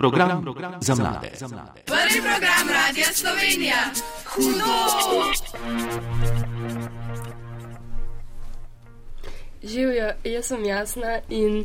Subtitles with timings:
[0.00, 1.30] Program, program za mlade.
[1.84, 3.76] Prvi program Radia Slovenija.
[4.26, 4.72] Hudo!
[9.62, 11.64] Živijo, jaz sem jasna in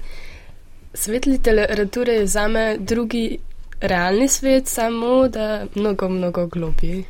[0.93, 3.37] svet literature je za me drugi
[3.81, 7.03] realni svet, samo da mnogo, mnogo globji.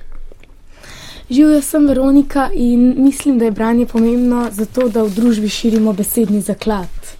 [1.29, 6.41] Živijo, sem Veronika in mislim, da je branje pomembno zato, da v družbi širimo besedni
[6.41, 7.15] zaklad.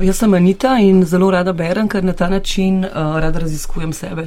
[0.00, 2.90] Jaz sem Anita in zelo rada berem, ker na ta način uh,
[3.22, 4.26] rada raziskujem sebe.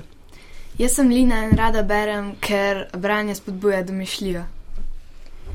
[0.78, 4.44] Jaz sem Lina in rada berem, ker branje spodbuja domišljijo.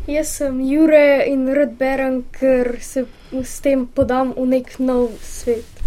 [0.06, 3.06] Jaz sem Jure in rad berem, ker se
[3.42, 5.80] s tem podam v nek nov svet.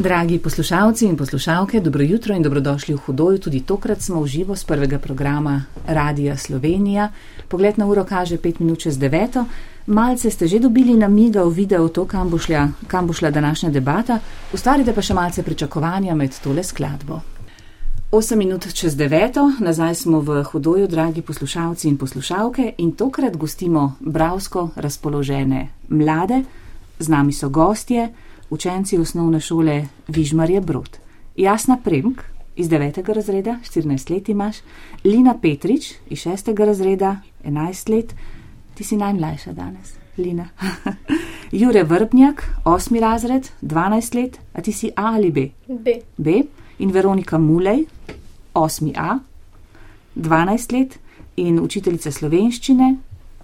[0.00, 3.38] Dragi poslušalci in poslušalke, dobro jutro in dobrodošli v Hudoju.
[3.38, 7.10] Tudi tokrat smo v živo z prvega programa Radia Slovenija.
[7.48, 9.44] Pogled na uro kaže 5 minut čez 9.
[9.86, 13.70] Malce ste že dobili namiga v video to, kam bo šla, kam bo šla današnja
[13.70, 14.18] debata.
[14.52, 17.20] Ustvarite pa še malce pričakovanja med tole skladbo.
[18.10, 19.62] 8 minut čez 9.
[19.62, 26.42] Nazaj smo v Hudoju, dragi poslušalci in poslušalke, in tokrat gostimo bravsko razpoložene mlade.
[26.98, 28.08] Z nami so gostje
[28.50, 30.98] učenci osnovne šole Vižmarje Brod.
[31.36, 32.22] Jasna Premk
[32.56, 33.12] iz 9.
[33.12, 34.56] razreda, 14 let imaš,
[35.04, 36.64] Lina Petrič iz 6.
[36.64, 38.14] razreda, 11 let,
[38.76, 40.48] ti si najmlajša danes, Lina.
[41.60, 43.00] Jure Vrbnjak, 8.
[43.00, 45.48] razred, 12 let, a ti si A ali B?
[45.68, 46.00] B.
[46.16, 46.42] B.
[46.78, 47.86] In Veronika Mulej,
[48.54, 48.92] 8.
[48.96, 49.18] A,
[50.14, 50.98] 12 let
[51.36, 52.96] in učiteljica slovenščine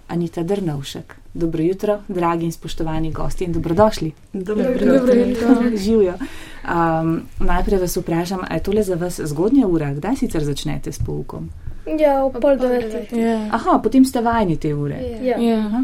[0.07, 1.15] Anita Drnovšek.
[1.33, 4.11] Dobro jutro, dragi in spoštovani gosti, in dobrodošli.
[4.33, 5.47] Dobro, Dobro jutro.
[5.85, 6.13] Živijo.
[6.13, 11.49] Um, najprej vas vprašam, je tole za vas zgodnja ura, kdaj sicer začnete s poukom?
[11.85, 13.11] Ja, v pol devetih.
[13.13, 13.47] Ja.
[13.51, 14.95] Aha, potem ste vajeni te ure.
[15.21, 15.35] Ja.
[15.37, 15.57] Ja.
[15.59, 15.81] Aha.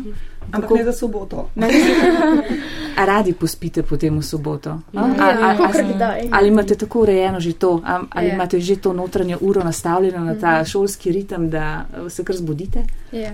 [0.52, 1.50] Ampak ne za soboto.
[2.96, 4.70] A radi pospite potem v soboto?
[4.70, 4.98] A?
[4.98, 6.20] Ja, A- a- a- kdaj.
[6.32, 8.34] Ali imate tako urejeno že to, a- ali Ja.
[8.34, 12.84] imate že to notranjo uro nastavljeno na ta šolski ritem, da se kar zbudite?
[13.12, 13.32] Ja.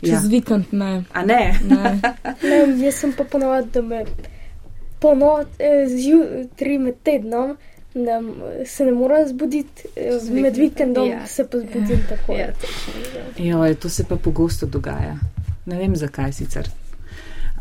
[0.00, 1.04] Čez vikend ne.
[1.12, 1.58] A ne?
[1.60, 2.00] ne.
[2.40, 4.04] Ne, jaz sem pa ponovadi, da me
[4.98, 7.56] ponovadi eh, zjutraj med tednom
[7.98, 8.18] ne,
[8.66, 11.26] se ne morem zbuditi, eh, Z med vikendom, ja.
[11.26, 12.32] se pa zbudim tako.
[12.32, 12.52] Ja,
[13.36, 15.16] Joj, to se pa pogosto dogaja.
[15.66, 16.70] Ne vem, zakaj sicer.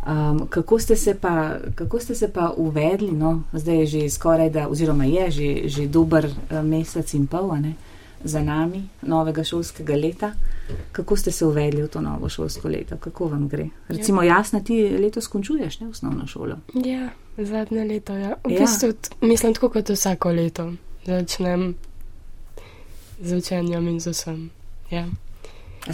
[0.08, 4.50] Um, kako, ste se pa, kako ste se pa uvedli, no, zdaj je že skoraj
[4.50, 7.74] da, oziroma je že, že dober uh, mesec in pol a ne,
[8.24, 10.32] za nami novega šolskega leta.
[10.92, 13.70] Kako ste se uvedli v to novo šolsko leto, kako vam gre?
[13.88, 16.56] Recimo, jasno, ti letos končuješ ne, osnovno šolo.
[16.86, 18.36] Ja, zadnje leto, ja.
[18.44, 18.60] V Ja.
[18.60, 20.74] bistvu, mislim, tako kot vsako leto.
[21.06, 21.76] Začnem
[23.22, 24.50] z učenjem in z vsem.
[24.92, 25.06] Ja.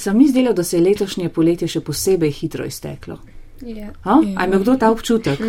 [0.06, 3.18] Vam ni zdelo, da se je letošnje poletje še posebej hitro izteklo?
[3.62, 3.92] Ja.
[4.02, 4.18] Ha?
[4.26, 4.34] Ja.
[4.38, 5.40] A ima kdo ta občutek?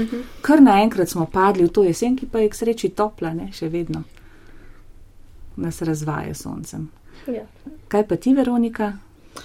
[0.41, 3.69] Kar naenkrat smo padli v to jesen, ki pa je k sreči topla, ne, še
[3.69, 4.03] vedno.
[5.57, 6.89] Nas razvaja soncem.
[7.27, 7.47] Ja.
[7.89, 8.93] Kaj pa ti, Veronika?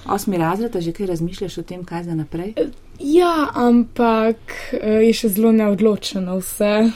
[0.06, 2.54] Osmi razred, a že kaj razmišljaš o tem, kaj za naprej?
[3.00, 4.38] ja, ampak
[4.74, 6.92] eh, je še zelo neodločeno vse.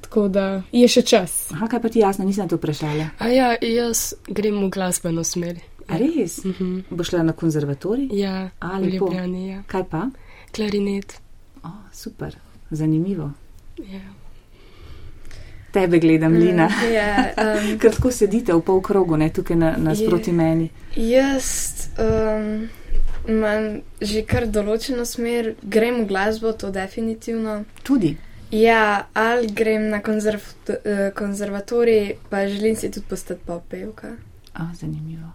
[0.00, 1.50] Tako da je še čas.
[1.52, 3.10] Aha, kaj pa ti jasno, nisem to vprašala.
[3.18, 5.60] A ja, jaz grem v glasbeno smer.
[5.88, 6.42] A res?
[6.44, 6.88] Mhm.
[6.90, 8.08] Bo šla na konzervatorij?
[8.12, 8.92] Ja, A, v.
[8.96, 9.62] Ljubljani, ja.
[9.66, 10.06] Kaj pa?
[10.52, 11.16] Klarinet.
[11.64, 12.36] O, super,
[12.70, 13.32] zanimivo.
[13.78, 14.04] Ja.
[15.78, 16.68] Tebe gledam, Lina.
[16.92, 17.12] Ja,
[17.44, 20.36] um, Ker tako sedite v pol krogu, ne tukaj na, nasproti Je.
[20.36, 20.70] meni.
[20.96, 21.46] jaz
[21.98, 22.68] um,
[23.28, 27.62] imam že kar določeno smer, grem v glasbo, to definitivno.
[27.82, 28.16] Tudi.
[28.50, 30.40] Ja, ali grem na konzerv,
[30.72, 34.14] eh, konzervatorij, pa želim si tudi postati popevka.
[34.54, 35.28] A, zanimivo.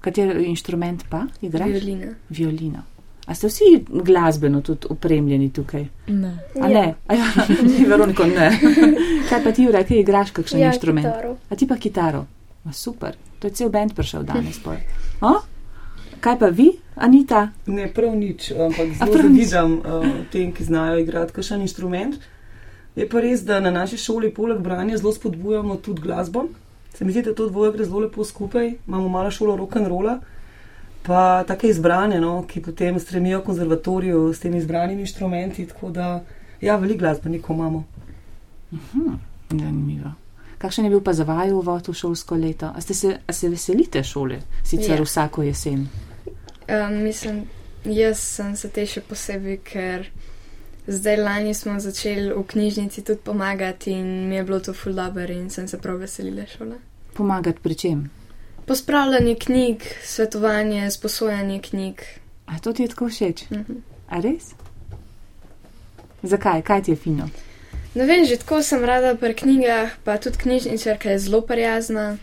[0.00, 1.70] Kateri inštrument pa igraš?
[1.70, 2.14] Violina.
[2.28, 2.82] Violino.
[3.28, 5.84] A ste vsi glasbeno tudi opremljeni tukaj?
[6.08, 6.30] Ne.
[6.60, 6.94] A ne?
[7.06, 7.26] A ja,
[7.76, 8.48] ti, Veroniko, ne.
[9.28, 11.04] Kaj pa ti, Jure, kaj igraš, kakšen Ja, inštrument?
[11.06, 11.34] kitaro.
[11.50, 12.24] A ti pa kitaro?
[12.64, 14.56] Ma, super, to je cel bend prišel danes.
[14.64, 14.80] pol.
[15.20, 15.34] O?
[16.20, 17.50] Kaj pa vi, Anita?
[17.66, 22.16] Ne, prav nič, ampak A zelo zavidam uh, tem, ki znajo igrati kakšen inštrument.
[22.96, 26.48] Je pa res, da na naši šoli poleg branja zelo spodbujamo tudi glasbo.
[26.96, 28.72] Se mi zdi, da to dvoje gre zelo lepo skupaj.
[28.88, 30.16] Imamo malo šolo rock and rolla,
[31.08, 35.66] pa take izbrane, no, ki potem stremijo konzervatoriju s temi izbranimi inštrumenti.
[35.66, 36.08] Tako da,
[36.60, 37.84] ja, veliko glasbenikov imamo.
[39.50, 40.12] Zanimivo.
[40.58, 42.72] Kakšen je bil pa za vaju uvod v šolsko leto?
[42.74, 45.02] A, ste se, a se veselite šole, sicer Ja.
[45.02, 45.86] vsako jesen?
[46.68, 47.44] Um, mislim,
[47.84, 50.10] jaz sem se te še posebej, ker
[50.86, 55.32] zdaj lani smo začeli v knjižnici tudi pomagati in mi je bilo to ful dobro
[55.32, 56.76] in sem se prav veselila šole.
[57.14, 58.10] Pomagati pri čem?
[58.68, 62.02] Pospravljanje knjig, svetovanje, sposojanje knjig.
[62.46, 63.50] A to ti je tako všeč?
[63.50, 63.72] Mhm.
[64.08, 64.52] A res?
[66.22, 66.62] Zakaj?
[66.62, 67.28] Kaj ti je fino?
[67.94, 72.16] Ne vem, že tako sem rada pri knjigah, pa tudi knjižničarka je zelo prijazna.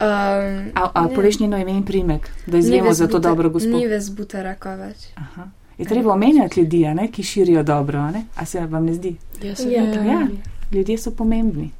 [0.00, 3.72] Um, A, a poveš njeno ime in primek, da izvemo za to dobro gospod.
[3.72, 4.96] Ni ves butera kovač.
[5.14, 5.48] Aha.
[5.78, 8.24] Je treba omenjati ljudi, ne, ki širijo dobro, a, ne?
[8.36, 9.16] a se vam ne zdi?
[9.42, 9.82] Ja, Ja.
[10.04, 10.28] Ja,
[10.72, 11.70] ljudje so pomembni.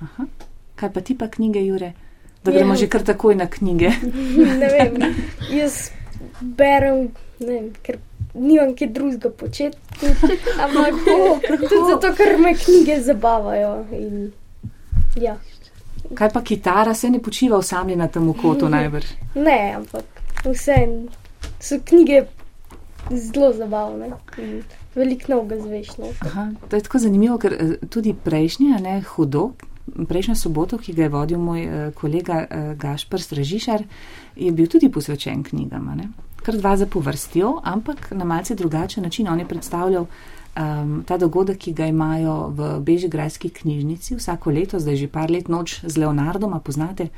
[0.00, 0.24] Aha.
[0.76, 1.92] Kaj pa ti pa knjige, Jure?
[2.44, 3.90] Da gremo že kar takoj na knjige.
[4.60, 5.14] ne vem,
[5.52, 5.90] jaz
[6.40, 7.10] berem,
[7.40, 7.98] ne vem, ker
[8.34, 9.78] nimam kaj drugega početi.
[10.64, 11.04] Ampak
[11.48, 13.74] tudi zato, ker me knjige zabavajo.
[13.92, 14.32] In,
[15.20, 15.36] ja.
[16.14, 19.12] Kaj pa kitara, se ne počiva osamljena tam v kotu najbrž.
[19.34, 20.76] Ne, ampak vse
[21.60, 22.24] so knjige
[23.10, 24.12] zelo zabavne.
[24.38, 24.62] in
[24.94, 25.96] Veliko novega zveš.
[25.98, 26.06] No.
[26.20, 29.52] Aha, to je tako zanimivo, ker eh, tudi prejšnji, a ne hudo,
[30.08, 33.84] prejšnjo soboto, ki ga je vodil moj eh, kolega eh, Gašpr Stražišar,
[34.36, 35.88] je bil tudi posvečen knjigam.
[35.88, 36.08] a ne.
[36.42, 39.28] Kar dva zapovrstijo, ampak na malce drugačen način.
[39.28, 44.96] On je predstavljal um, ta dogodek, ki ga imajo v Bežigrajski knjižnici vsako leto, zdaj
[44.96, 47.08] že par let noč z Leonardom, a poznate.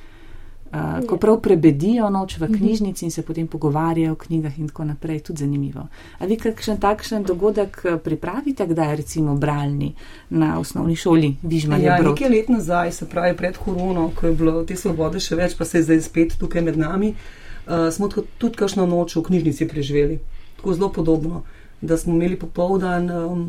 [0.72, 4.84] Uh, ko prav prebedijo noč v knjižnici in se potem pogovarjajo o knjigah, in tako
[4.84, 5.82] naprej, tudi zanimivo.
[6.18, 9.92] A vi kakšen takšen dogodek eh, pripravite, kdaj recimo bralni
[10.30, 12.14] na osnovni šoli Vižmanje Ja, Brod?
[12.16, 15.68] nekaj let nazaj, se pravi pred korono, ko je bilo te svobode še več, pa
[15.68, 20.18] se je zdaj spet tukaj med nami, uh, smo tudi kakšno noč v knjižnici preživeli.
[20.56, 21.42] Tako zelo podobno,
[21.82, 23.44] da smo imeli popoldan um,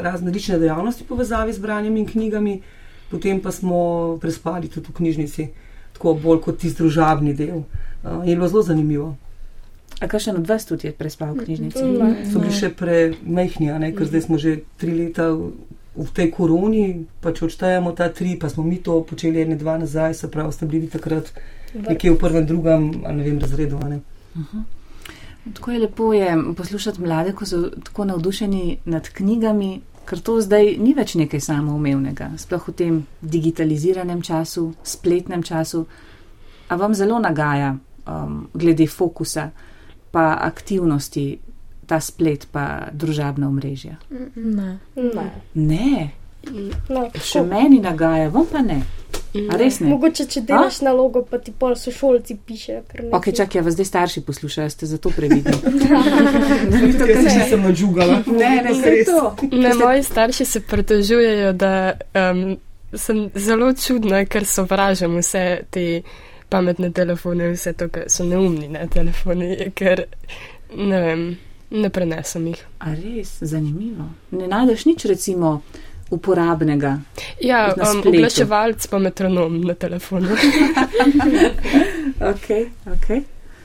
[0.00, 2.56] razne lične dejavnosti povezavi z branjem in knjigami,
[3.10, 5.48] potem pa smo prespali tudi v knjižnici,
[5.94, 7.64] tako bolj kot tisti družabni del.
[8.04, 9.14] Uh, je bilo zelo zanimivo.
[10.00, 11.84] A kakšen od vas tudi je prespal v knjižnici?
[11.84, 12.10] Ne.
[12.28, 15.52] So bili še premehni, a ne, ker zdaj smo že tri leta v,
[15.94, 16.84] v tej koroni,
[17.22, 20.52] pa če odštejemo ta tri, pa smo mi to počeli ene dva nazaj, se pravi,
[20.52, 21.30] ste bili takrat
[21.74, 23.78] nekje v prvem, drugem, a ne vem, razredu.
[23.78, 24.02] A ne.
[25.54, 30.76] Tako je lepo je poslušati mlade, ko so tako navdušeni nad knjigami, ker to zdaj
[30.78, 35.84] ni več nekaj samoumevnega, sploh v tem digitaliziranem času, spletnem času.
[36.68, 39.50] A vam zelo nagaja um, glede fokusa,
[40.10, 41.26] pa aktivnosti,
[41.86, 43.98] ta splet, pa družabna omrežja?
[44.36, 44.78] Ne.
[44.96, 45.30] Ne.
[45.54, 46.12] Ne,
[46.92, 48.82] No, še meni nagaja, vam pa ne.
[49.34, 49.88] A res ne?
[49.90, 52.82] Mogoče, če delaš nalogo, pa ti pol sošolci pišejo.
[52.90, 55.50] ker ne Ok, čakaj, vas zdaj starši poslušajo, ste zato previdni.
[57.10, 58.20] Jaz se nisem nadžugala.
[58.40, 59.08] Ne, ne, Res.
[59.08, 59.34] to.
[59.50, 61.72] Ne, moji starši se pritožujejo, da
[62.14, 62.56] um,
[62.94, 65.86] sem zelo čudna, ker sovražim vse te
[66.48, 70.04] pametne telefone, vse to, kar so neumni ne, telefoni, ker
[70.78, 71.24] ne vem,
[71.74, 72.62] ne prenesem jih.
[72.86, 74.06] A res, zanimivo.
[74.38, 75.56] Ne najdeš nič, recimo,
[76.14, 76.96] uporabnega.
[77.42, 80.28] Ja, um, oglaševalc pa metronom na telefonu.
[82.20, 83.22] Okay, okay.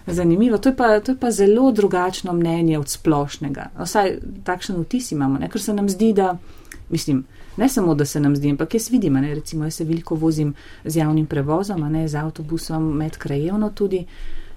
[0.08, 3.70] Zanimivo, to je, pa, to je pa zelo drugačno mnenje od splošnega.
[3.80, 5.50] Vsaj takšen vtis imamo, ne?
[5.50, 6.38] ker se nam zdi, da,
[6.90, 7.24] mislim,
[7.58, 9.36] ne samo, da se nam zdi, ampak jaz vidim, ne?
[9.36, 10.54] recimo, jaz se veliko vozim
[10.86, 14.06] z javnim prevozom, ne z avtobusom, medkrajevno tudi.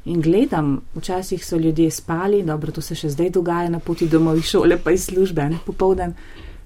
[0.05, 4.41] In gledam, včasih so ljudje spali, dobro, to se še zdaj dogaja na poti domov
[4.41, 6.15] iz šole, pa iz službe, ne popoldan,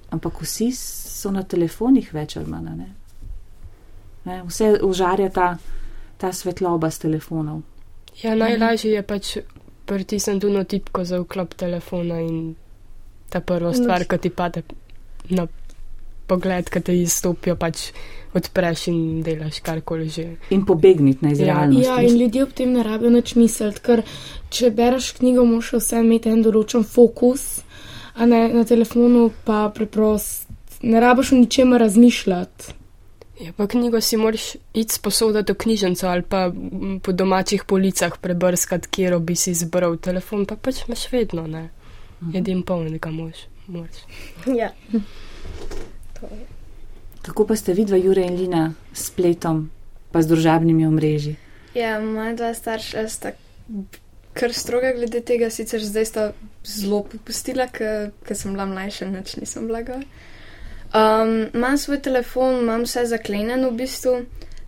[0.09, 2.67] ampak vsi so na telefonih več ali manj.
[2.67, 2.89] a Ne?
[4.25, 4.43] Ne?
[4.43, 5.57] Vse užarja ta,
[6.17, 7.61] ta svetloba z telefonov.
[8.23, 9.37] Ja, najlažje je pač
[9.85, 12.55] pritisniti na tipko za vklop telefona in
[13.29, 14.63] ta prva stvar, ki ti pade
[15.29, 15.47] na
[16.27, 17.91] pogled, ki te izstopijo, pač
[18.35, 20.25] odpreš in delaš karkoli že.
[20.49, 21.33] In pobegniti na Ja.
[21.33, 21.85] izrealnost.
[21.87, 24.03] Ja, in ljudje ob tem ne rabijo nič misliti, ker
[24.49, 27.61] če bereš knjigo, moraš vse imeti en določen fokus,
[28.17, 30.47] a ne na telefonu pa preprost.
[30.81, 32.73] Ne rabiš o ničemer razmišljati.
[33.41, 38.17] Ja, pa knjigo si moraš iti sposoditi v knjižnico ali pa m, po domačih policah
[38.21, 41.69] prebrskati, kjer bi si izbral telefon, pa pač imaš vedno, ne.
[42.33, 43.45] Edin polnega mož.
[43.67, 44.01] moraš.
[44.59, 44.71] Ja.
[47.21, 49.69] Kako pa ste vidva, Jure in Lina, s spletom,
[50.11, 51.35] pa z družabnimi omrežji?
[51.75, 53.31] Ja, moja dva starša sta
[54.37, 56.25] kar stroga glede tega, sicer zdaj sta
[56.65, 60.03] zelo popustila, ker sem bila mlajša, nič nisem bila gor.
[60.95, 64.13] Um, imam svoj telefon, imam vse zaklenjeno v bistvu,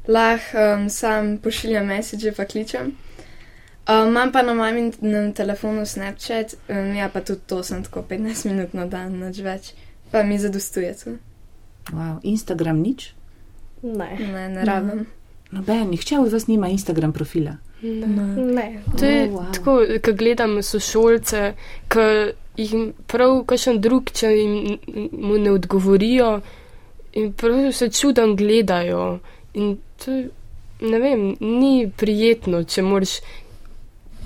[0.07, 2.91] lahko um, sam pošiljam message, pa kličem.
[3.89, 4.91] Um, imam pa na mojem
[5.33, 9.71] telefonu Snapchat, um, ja pa tudi to sem tako 15 minut na dan, nič več,
[10.11, 11.15] pa mi zadostuje to.
[11.93, 13.13] Wow, Instagram nič?
[13.83, 14.11] Ne.
[14.19, 15.07] Ne, ne rabim.
[15.51, 17.55] Noben, nihče od vas nima Instagram profila.
[17.81, 18.07] Ne.
[18.53, 18.81] ne.
[18.99, 19.53] To je Oh, wow.
[19.53, 21.53] tako, ko gledam sošolce,
[21.87, 22.07] ki
[22.57, 24.79] jim prav kakšen drug, če jim
[25.11, 26.41] mu ne odgovorijo
[27.13, 29.19] in prav se čudom gledajo.
[29.53, 30.11] In to,
[30.81, 33.19] ne vem, ni prijetno, če moraš,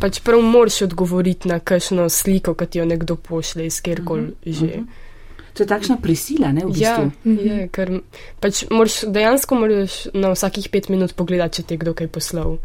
[0.02, 4.28] pač prav moraš odgovoriti na kakšno sliko, ki ti jo nekdo pošle iz kjerkoli uh
[4.46, 4.66] -huh, že.
[4.66, 4.86] Uh -huh.
[5.54, 7.46] To je takšna prisila, ne, v Ja, bistvu.
[7.46, 8.00] je, ker
[8.40, 12.58] pač moraš, dejansko moraš na vsakih pet minut pogledati, če ti je kdo kaj poslal.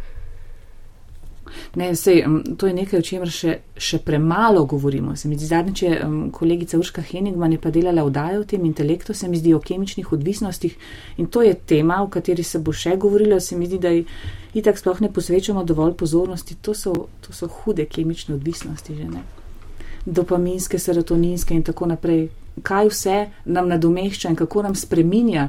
[1.76, 2.24] Ne, sej,
[2.56, 5.16] to je nekaj, o čemer še, še premalo govorimo.
[5.16, 9.14] Se mi zdi zadnjič, um, kolegica Urška Henigman je pa delala vdajo o tem intelektu,
[9.14, 10.76] se mi zdi o kemičnih odvisnostih
[11.18, 13.40] in to je tema, o kateri se bo še govorilo.
[13.40, 13.94] Se mi zdi, da
[14.58, 16.58] itak sploh ne posvečamo dovolj pozornosti.
[16.62, 19.24] To so, to so hude kemične odvisnosti, že ne.
[20.06, 22.28] Dopaminske, serotoninske in tako naprej.
[22.62, 25.48] Kaj vse nam nadomešča in kako nam spreminja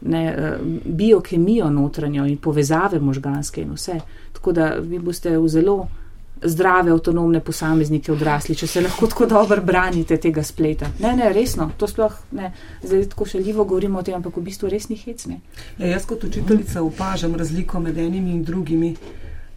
[0.00, 4.00] ne, eh, biokemijo notranjo in povezave možganske in vse.
[4.40, 5.74] Tako da vi boste v zelo
[6.42, 10.88] zdrave, avtonomne posameznike odrasli, če se lahko tako dobro branite tega spleta.
[11.00, 12.52] Ne, ne, resno, to sploh ne.
[12.82, 15.40] Zdaj tako šaljivo govorimo o tem, ampak v bistvu res ni hecne.
[15.78, 18.94] Ja, jaz kot učiteljica opažam razliko med enimi in drugimi.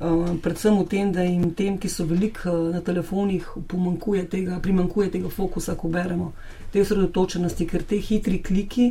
[0.04, 4.60] Uh, predvsem v tem, da jim tem, ki so veliko uh, na telefonih, pomankuje tega,
[4.60, 6.34] primankuje tega fokusa, ko beremo,
[6.74, 8.90] te osredotočenosti, ker te hitri kliki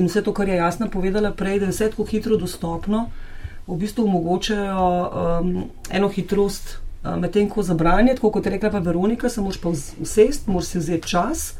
[0.00, 3.10] in vse to, kar je jasno povedala prej, da je vse tako hitro dostopno,
[3.70, 4.86] v bistvu omogočajo
[5.40, 9.40] um, eno hitrost, uh, medtem ko za branje, tako kot je rekla pa Veronika, se
[9.40, 9.68] moraš pa
[10.00, 11.54] usest, moraš si vzeti čas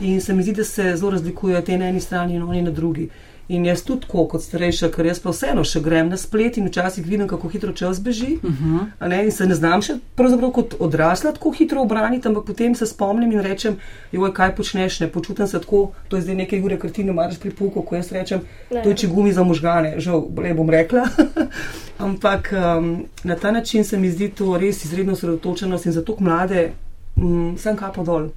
[0.00, 2.70] in se mi zdi, da se zelo razlikujejo te na eni strani in oni na
[2.70, 3.08] drugi.
[3.50, 6.68] In jaz tudi tako kot starejša, ker jaz pa vseeno še grem na splet in
[6.68, 8.36] včasih vidim, kako hitro čas beži.
[8.42, 8.84] Uh -huh.
[8.98, 12.74] a Ne, in se ne znam še pravzaprav kot odrasla tako hitro obraniti, ampak potem
[12.74, 13.76] se spomnim in rečem,
[14.12, 17.12] joj, kaj počneš, ne počutim se tako, to je zdaj nekaj ure, ker ti ne
[17.12, 18.40] maraš pri puku, ko jaz rečem,
[18.70, 18.82] Ne.
[18.82, 21.08] to je če gumi za možgane, žal, ne bom rekla.
[21.98, 26.24] ampak um, na ta način se mi zdi to res izredno sredotočenost in za tako
[26.24, 26.70] mlade,
[27.16, 28.28] um, sem kapo dol.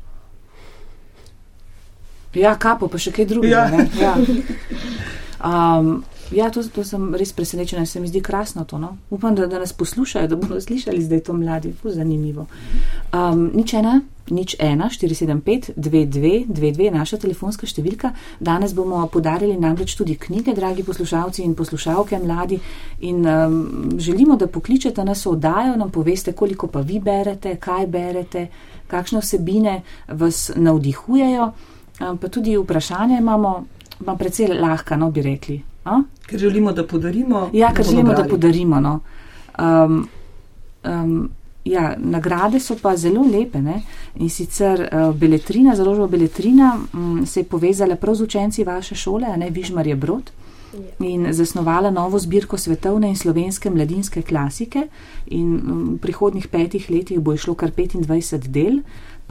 [2.33, 3.55] Ja, kapo, pa še kaj drugega.
[3.55, 3.67] Ja.
[3.77, 4.15] ne, Ja.
[5.43, 8.77] Um, ja, to, to sem res presenečena, se mi zdi krasno to.
[8.79, 8.97] No?
[9.11, 12.45] Upam, da, da nas poslušajo, da bodo slišali zdaj to mladi, ful zanimivo.
[13.11, 13.99] Um, nič ena,
[14.31, 18.13] nič ena, 475, 22, 22, naša telefonska številka.
[18.39, 22.61] Danes bomo podarili namreč tudi knjige, dragi poslušalci in poslušalke, mladi.
[23.03, 23.59] In um,
[23.99, 28.47] želimo, da pokličete nas oddajo, nam poveste, koliko pa vi berete, kaj berete,
[28.87, 31.51] kakšne vsebine vas navdihujejo.
[31.99, 33.65] Pa tudi vprašanje imamo,
[34.03, 35.61] pa precej lahka, no bi rekli.
[35.85, 36.01] A?
[36.27, 37.49] Ker želimo, da podarimo.
[37.53, 38.29] Ja, ker želimo, da brali.
[38.29, 38.79] podarimo.
[38.79, 38.99] No.
[39.59, 40.07] Um,
[40.83, 41.29] um,
[41.65, 43.61] ja, nagrade so pa zelo lepe.
[43.61, 43.81] Ne?
[44.15, 49.27] In sicer uh, Beletrina, založba Beletrina um, se je povezala prav z učenci vaše šole,
[49.27, 50.31] a ne Vižmar je Brod.
[50.99, 54.87] In zasnovala novo zbirko svetovne in slovenske mladinske klasike,
[55.27, 58.81] in um, v prihodnih petih letih bo išlo kar 25 del.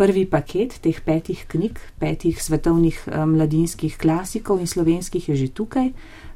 [0.03, 5.93] Prvi paket teh petih knjig, petih svetovnih um, mladinskih klasikov in slovenskih je že tukaj.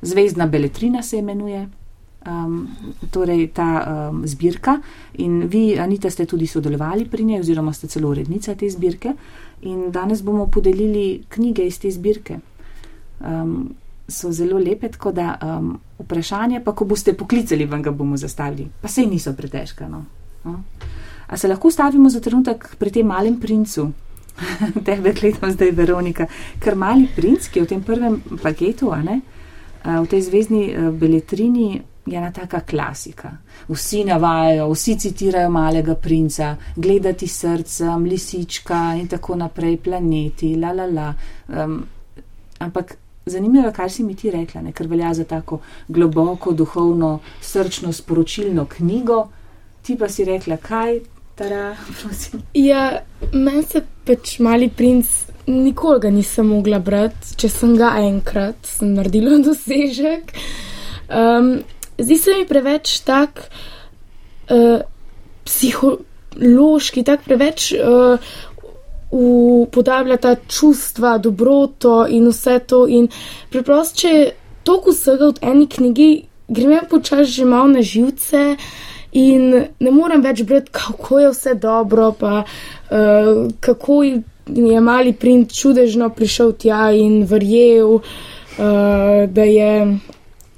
[0.07, 1.65] Zvezdna Beletrina se imenuje,
[2.27, 2.69] um,
[3.11, 3.71] torej ta
[4.11, 4.79] um, zbirka.
[5.19, 9.17] In vi, Anita, ste tudi sodelovali pri njej, oziroma ste celo urednica te zbirke.
[9.63, 12.39] In danes bomo podelili knjige iz te zbirke.
[13.19, 13.75] Um,
[14.09, 18.69] so zelo lepe, tako da um, vprašanje, pa ko boste poklicali, vam ga bomo zastavili.
[18.81, 19.89] Pa sej niso pretežka.
[19.89, 20.05] No?
[20.45, 20.63] No?
[21.27, 23.91] A se lahko stavimo za trenutek pri tem malem princu?
[24.87, 26.27] Tebe gledam zdaj, Veronika.
[26.61, 29.21] Ker mali princ, ki je v tem prvem paketu, ne,
[29.85, 33.33] v tej zvezdni beletrini, je ena taka klasika.
[33.69, 40.87] Vsi navajajo, vsi citirajo malega princa, gledati srcem, lisička in tako naprej, planeti, la la
[40.87, 41.15] la.
[41.49, 41.81] Um,
[42.59, 47.93] ampak zanimivo kar si mi ti rekla, ne, ker velja za tako globoko, duhovno, srčno,
[47.93, 49.27] sporočilno knjigo.
[49.83, 51.01] Ti pa si rekla, kaj,
[51.37, 52.43] tara, prosim.
[52.55, 53.03] Ja,
[53.33, 55.11] meni se pač mali princ,
[55.47, 60.35] nikoli ga nisem mogla brati, če sem ga enkrat, sem naredila dosežek.
[61.07, 61.59] Um,
[62.01, 63.47] zdi se mi preveč tak
[64.51, 64.81] uh,
[65.47, 68.19] psihološki, tak preveč uh,
[69.17, 72.87] upodablja ta čustva, dobroto in vse to.
[72.91, 73.07] In
[73.53, 74.13] preprosto, če
[74.67, 76.11] toliko vsega v eni knjigi,
[76.49, 78.57] grem počasi že malo na živce.
[79.17, 85.55] In ne morem več brati, kako je vse dobro, pa uh, kako je mali princ
[85.57, 89.73] čudežno prišel tja in verjel, uh, da je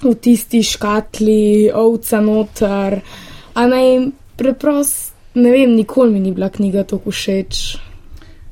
[0.02, 3.00] v tisti škatli ovca noter.
[3.54, 7.78] A naj preprosto, ne vem, nikoli mi ni bila knjiga tako všeč.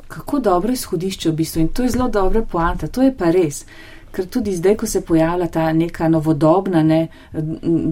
[0.06, 3.64] Kako dobro izhodišče v bistvu in to je zelo dobra poanta, to je pa res.
[4.16, 7.00] Ker tudi zdaj, ko se pojavlja ta neka novodobna ne,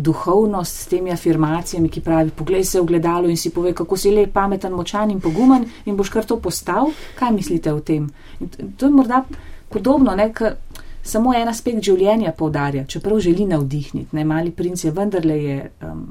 [0.07, 4.11] duhovnost s temi afirmacijami, ki pravi: Poglej se v gledalo in si pove, kako si
[4.11, 6.88] lep, pameten, močan in pogumen, in boš kar to postal.
[7.19, 8.09] Kaj mislite o tem?
[8.40, 9.21] In to je morda
[9.69, 10.57] podobno, ne, ker
[11.04, 14.16] samo en aspekt življenja poudarja, čeprav želi navdihniti.
[14.16, 15.71] Ne, mali princ je vendarle je.
[15.83, 16.04] Um,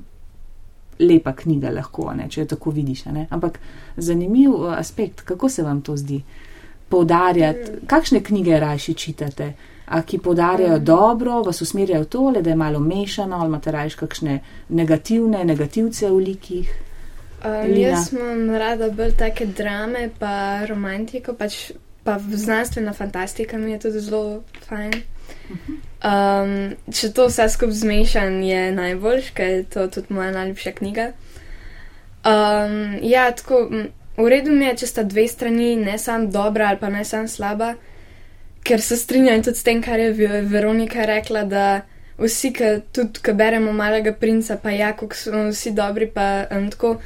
[1.00, 3.08] Lepa knjiga, lahko, ne, če jo tako vidiš.
[3.12, 3.24] Ne?
[3.34, 3.56] Ampak
[3.98, 6.20] zanimiv aspekt, kako se vam to zdi?
[6.94, 9.48] poudarjati, kakšne knjige rajši čitate?
[9.48, 9.73] A
[10.06, 15.46] ki poudarjajo dobro, vas usmerjajo tole, da je malo mešano, ali imate rajš kakšne negativne,
[15.46, 16.74] negativce v likih?
[17.44, 21.72] Um, jaz imam rada bolj take drame, pa romantiko, pač,
[22.04, 24.94] pa znanstvena fantastika mi je tudi zelo fajn.
[26.04, 26.54] Um,
[26.92, 31.12] če to vse skupaj zmešam, je najboljš, ker je to tudi moja najljubša knjiga.
[32.24, 33.68] Um, ja, tako,
[34.18, 37.28] v redu mi je, če sta dve strani, ne samo dobra ali pa ne samo
[37.28, 37.74] slaba,
[38.64, 41.82] ker se strinjam tudi s tem, kar je Ve- Veronika rekla, da
[42.18, 46.70] vsi, ki tudi, ki beremo malega princa, pa ja, kako so vsi dobri, pa um,
[46.70, 46.98] tako.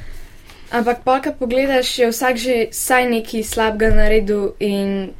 [0.70, 5.10] Ampak, pa, ko pogledaš, je vsak že saj neki slabega naredil in.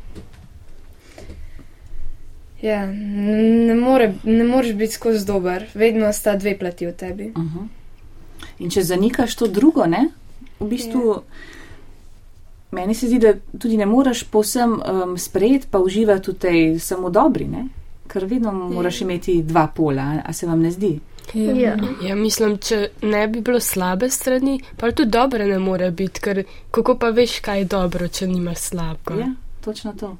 [2.62, 7.32] Ja, ne, more, ne moreš biti skozi dober, vedno sta dve plati v tebi.
[7.36, 7.68] Uh -huh.
[8.58, 10.10] In če zanikaš to drugo, ne?
[10.60, 11.22] v bistvu ja.
[12.70, 17.10] Meni se zdi, da tudi ne moreš povsem um, sprejeti, pa uživati v tej samo
[17.10, 17.66] dobri, ne?
[18.08, 20.98] ker vedno moraš imeti dva pola, a- a se vam ne zdi?
[21.34, 21.76] Ja.
[22.02, 26.40] Ja, mislim, če ne bi bilo slabe strani, pa tudi dobre ne more biti, ker
[26.70, 29.20] kako pa veš, kaj je dobro, če nimaš slabega.
[29.20, 29.28] Ja,
[29.60, 30.16] točno to.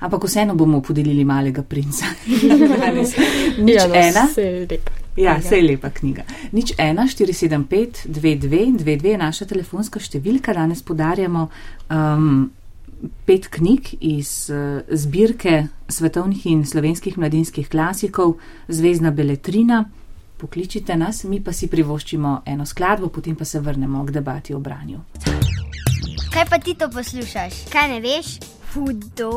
[0.00, 2.04] Ampak vseeno bomo podelili malega princa.
[3.58, 4.26] Nič ja, no, ena.
[5.18, 5.24] Se je lepo.
[5.24, 5.48] Ja, knjiga.
[5.48, 6.22] sej lepa knjiga.
[6.52, 10.54] Nič ena, 475, 22, 22 je naša telefonska številka.
[10.54, 11.48] Danes podarjamo
[11.90, 12.50] um,
[13.26, 18.36] pet knjig iz uh, zbirke svetovnih in slovenskih mladinskih klasikov
[18.68, 19.84] Zvezdna beletrina.
[20.38, 24.60] Pokličite nas, mi pa si privoščimo eno skladbo, potem pa se vrnemo k debati o
[24.62, 25.02] branju.
[26.30, 27.64] Kaj pa ti to poslušaš?
[27.72, 28.38] Kaj ne veš?
[28.70, 29.34] Hudo.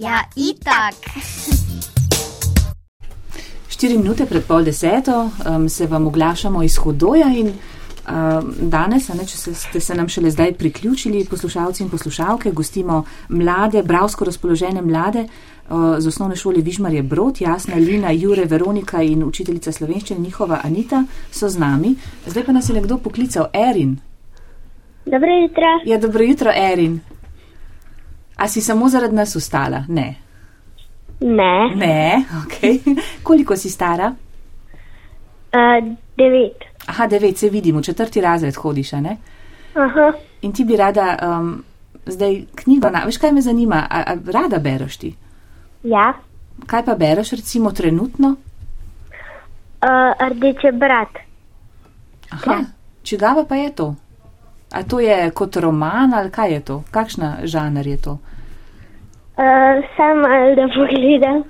[0.00, 1.97] Ja, itak.
[3.78, 9.22] Štiri minute pred pol deseto um, se vam oglašamo iz Hudoja in um, danes, ne,
[9.22, 14.82] če se, ste se nam šele zdaj priključili, poslušalci in poslušalke, gostimo mlade, bravsko razpoložene
[14.82, 20.58] mlade uh, z osnovne šole Vižmarje Brod, Jasna, Lina, Jure, Veronika in učiteljica slovenščine njihova
[20.64, 21.94] Anita so z nami.
[22.26, 24.00] Zdaj pa nas je nekdo poklical, Erin.
[25.06, 25.76] Dobro jutro.
[25.86, 26.98] Ja, dobro jutro, Erin.
[28.36, 29.84] A si samo zaradi nas ustala?
[29.88, 30.16] Ne.
[31.20, 31.74] Ne.
[31.74, 32.86] Ne, ok.
[33.22, 34.14] Koliko si stara?
[35.52, 36.64] Uh, devet.
[36.86, 39.16] Aha, devet, se vidim, v četrti razred hodiš, ne?
[39.74, 40.12] Aha.
[40.42, 41.64] In ti bi rada um,
[42.06, 45.14] zdaj knjigo, na, veš kaj me zanima, a, a rada bereš ti?
[45.82, 46.12] Ja.
[46.66, 48.34] Kaj pa bereš recimo trenutno?
[49.82, 51.18] Uh, rdeče brat.
[52.30, 52.60] Aha,
[53.02, 53.94] čigava pa je to?
[54.70, 56.82] A to je kot roman ali kaj je to?
[56.90, 58.12] Kakšna žanr je to?
[58.12, 58.37] Uh,
[59.96, 61.42] sam ali da pogledam.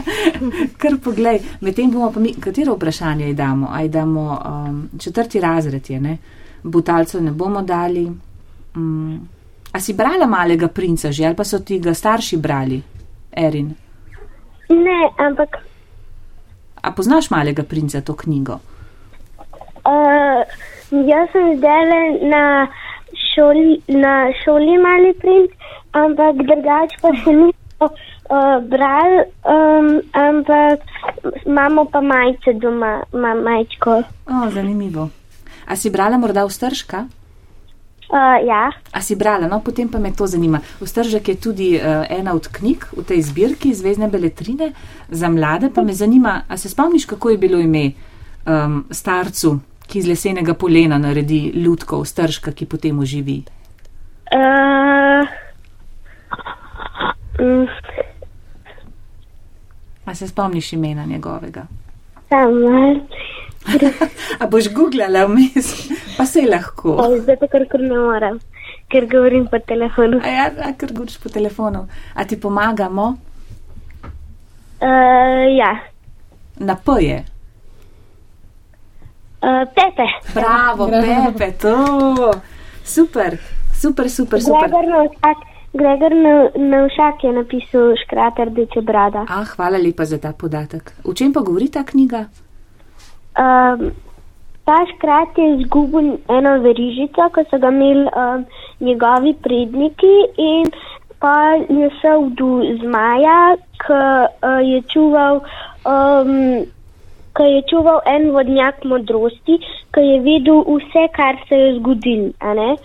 [0.80, 3.68] Kar poglej, medtem bomo pa mi, katero vprašanje ji damo?
[3.72, 6.16] Aj damo um, četrti razred je, ne?
[6.62, 8.06] Butalcev ne bomo dali.
[8.76, 9.28] Um,
[9.72, 12.82] a si brala malega princa že ali pa so ti ga starši brali,
[13.32, 13.74] Erin?
[14.68, 15.56] Ne, ampak
[16.82, 18.58] A poznaš malega princa to knjigo?
[19.84, 20.40] uh,
[20.90, 21.82] jaz sem zdaj
[22.22, 22.68] na
[23.40, 25.50] šoli, na šoli mali princ,
[25.92, 30.84] ampak drugače pa še nismo uh, brali, um, ampak
[31.46, 34.02] imamo pa majice doma, ma, majčko.
[34.28, 35.08] O, zanimivo.
[35.66, 37.06] A si brala morda Ostržka?
[38.10, 38.72] Uh, ja.
[38.92, 40.60] A si brala, no potem pa me to zanima.
[40.82, 44.72] Ostržek je tudi uh, ena od knjig v tej zbirki Zvezdne beletrine
[45.08, 47.92] za mlade, pa me zanima, a se spomniš, kako je bilo ime
[48.46, 53.40] um, starcu, ki iz lesenega polena naredi ljudko Ostržka, ki potem oživi?
[54.30, 55.26] Uh,
[57.40, 57.66] mm,
[60.06, 61.66] A se spomniš imena njegovega?
[62.30, 63.00] sam malo.
[64.40, 65.68] A boš googlala vmes,
[66.16, 66.94] pa se lahko.
[67.02, 68.38] Oh, zdaj pa kar kar ne morem,
[68.88, 70.20] ker govorim po telefonu.
[70.24, 71.84] A ja, a kar guč po telefonu.
[72.14, 73.08] A ti pomagamo?
[74.80, 75.74] Uh, ja,
[76.60, 77.24] Na P je.
[79.42, 80.06] Uh, Pepe.
[80.34, 81.76] Bravo, Pepe, to.
[82.84, 83.38] Super,
[83.74, 84.68] super, super, super.
[84.68, 85.38] Gregor Navšak,
[85.72, 86.14] Gregor
[86.56, 89.24] Navšak je napisal škrater rdeče brada.
[89.28, 90.92] A, hvala lepa za ta podatek.
[91.04, 92.26] V čem pa govori ta knjiga?
[93.38, 93.90] Um,
[94.64, 98.44] ta škrat je izgubil eno verižico, ko so ga imeli um,
[98.80, 100.66] njegovi predniki in
[101.20, 105.42] pa je šel do zmaja, ki uh, je čuval.
[105.84, 106.66] Um,
[107.32, 109.58] Ko je čuval en vodnjak modrosti,
[109.94, 112.76] ki je vedel vse, kar se je zgodilo.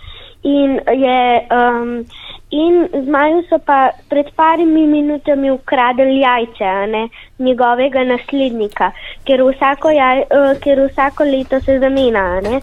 [0.45, 2.05] In, je, um,
[2.53, 7.07] in zmaju so pa pred parimi minutami ukradli jajce ne,
[7.39, 8.91] njegovega naslednika,
[9.25, 12.61] ker vsako, jaj, uh, ker vsako leto se zamenja.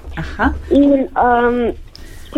[0.71, 1.59] In um,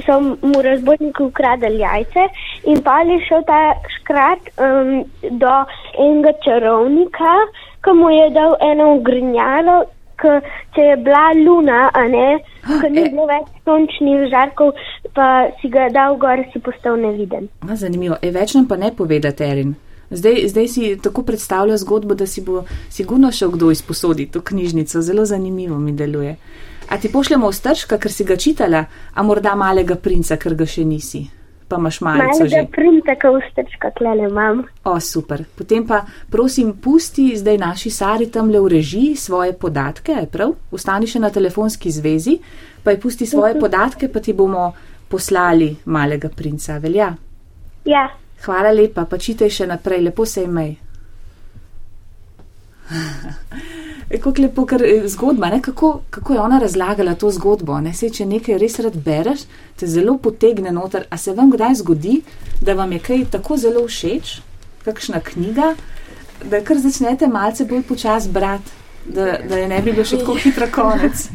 [0.03, 2.27] so mu razbojniki ukradli jajce
[2.67, 3.61] in pa je šel ta
[3.99, 5.05] škrat um,
[5.39, 5.55] do
[5.99, 7.35] enega čarovnika,
[7.85, 9.85] ki mu je dal eno ugrinjalo,
[10.21, 10.41] ker
[10.75, 12.29] če je bila luna, a ne,
[12.67, 14.75] ker ni bilo več sončnih žarkov,
[15.17, 17.51] pa si ga dal gor, si postal neviden.
[17.67, 18.19] A, zanimivo.
[18.23, 19.75] E, več nam pa ne povedate, Erin.
[20.15, 25.03] Zdaj, zdaj si tako predstavlja zgodbo, da si bo sigurno šel kdo izposoditi to knjižnico.
[25.03, 26.37] Zelo zanimivo mi deluje.
[26.89, 30.85] A ti pošljemo ostržka, ker si ga čitala, a morda malega princa, ker ga še
[30.85, 31.25] nisi.
[31.69, 32.57] Pa imaš majico že.
[32.57, 34.65] Malega princa, ki ustrčka klele imam.
[34.85, 35.45] O, super.
[35.57, 40.53] Potem pa, prosim, pusti zdaj naši Sari tam le v režiji svoje podatke, je prav?
[40.71, 42.37] Ustani še na telefonski zvezi,
[42.85, 44.73] pa ji pusti svoje podatke, pa ti bomo
[45.09, 46.77] poslali malega princa.
[46.79, 47.15] Velja?
[47.85, 48.05] Ja,
[48.45, 50.75] Hvala lepa, pa čitaj še naprej, lepo se imej.
[54.15, 57.81] Kako lepo, ker eh, zgodba, ne, kako, kako je ona razlagala to zgodbo.
[57.81, 59.47] Ne, sej, če nekaj res rad bereš,
[59.81, 61.09] te zelo potegne noter.
[61.11, 62.21] A se vam kdaj zgodi,
[62.61, 64.39] da vam je kaj tako zelo všeč,
[64.85, 65.75] kakšna knjiga,
[66.51, 68.71] da kar začnete malce bolj počasi brati,
[69.05, 71.27] da, da je ne bi bilo še tako hitro konec.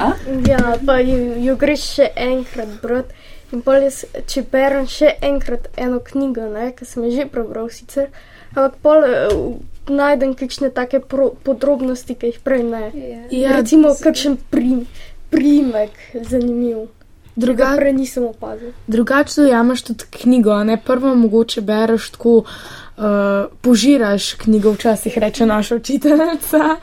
[0.00, 0.12] A?
[0.48, 3.24] Ja, pa jo, greš še enkrat brati.
[3.54, 7.68] In pol jaz, če berem še enkrat eno knjigo, ne, ki sem jo že prebral
[7.70, 8.08] sicer,
[8.50, 9.44] ampak pol uh,
[9.88, 12.84] najdem kakšne take pro, podrobnosti, ki jih prej ne.
[13.30, 14.86] Ja, Recimo kakšen prim,
[15.30, 15.90] primek
[16.30, 16.86] zanimiv.
[17.36, 18.72] Druga Druga- prej nisem opazil.
[18.86, 23.04] Drugače dojameš tudi knjigo, ne prvo mogoče bereš tako, uh,
[23.60, 26.76] požiraš knjigo, včasih reče naša učiteljica.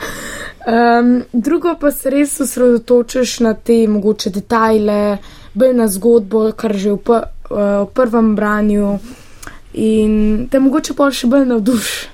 [0.68, 5.18] Um, drugo pa se res osredotočaš na te mogoče detajle,
[5.54, 7.20] bolj na zgodbo, kar že v, p, uh,
[7.84, 9.00] v prvem branju
[9.74, 12.10] in te mogoče pa še bolj navduši.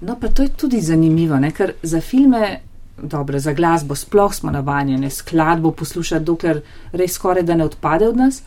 [0.00, 1.50] No, pa to je tudi zanimivo, ne?
[1.52, 2.60] ker za filme,
[3.02, 8.16] dobro, za glasbo sploh smo navajeni skladbo poslušati, dokler res skoraj da ne odpade od
[8.16, 8.42] nas,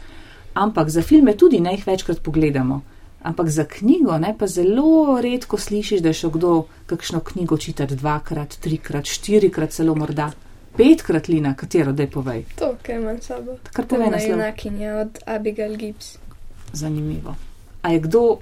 [0.53, 2.81] ampak za filme tudi ne jih večkrat pogledamo.
[3.23, 7.95] Ampak za knjigo ne, pa zelo redko slišiš, da je šel kdo kakšno knjigo čitati
[7.95, 10.31] dvakrat, trikrat, štirikrat, celo morda
[10.77, 12.43] petkrat, Lina, katero da je povej.
[12.59, 13.57] To, kaj imam sabo.
[13.73, 14.31] Kar povej Temna naslov.
[14.31, 16.17] junakinja od Abigail Gibbs.
[16.73, 17.35] Zanimivo.
[17.81, 18.37] A je, kdo,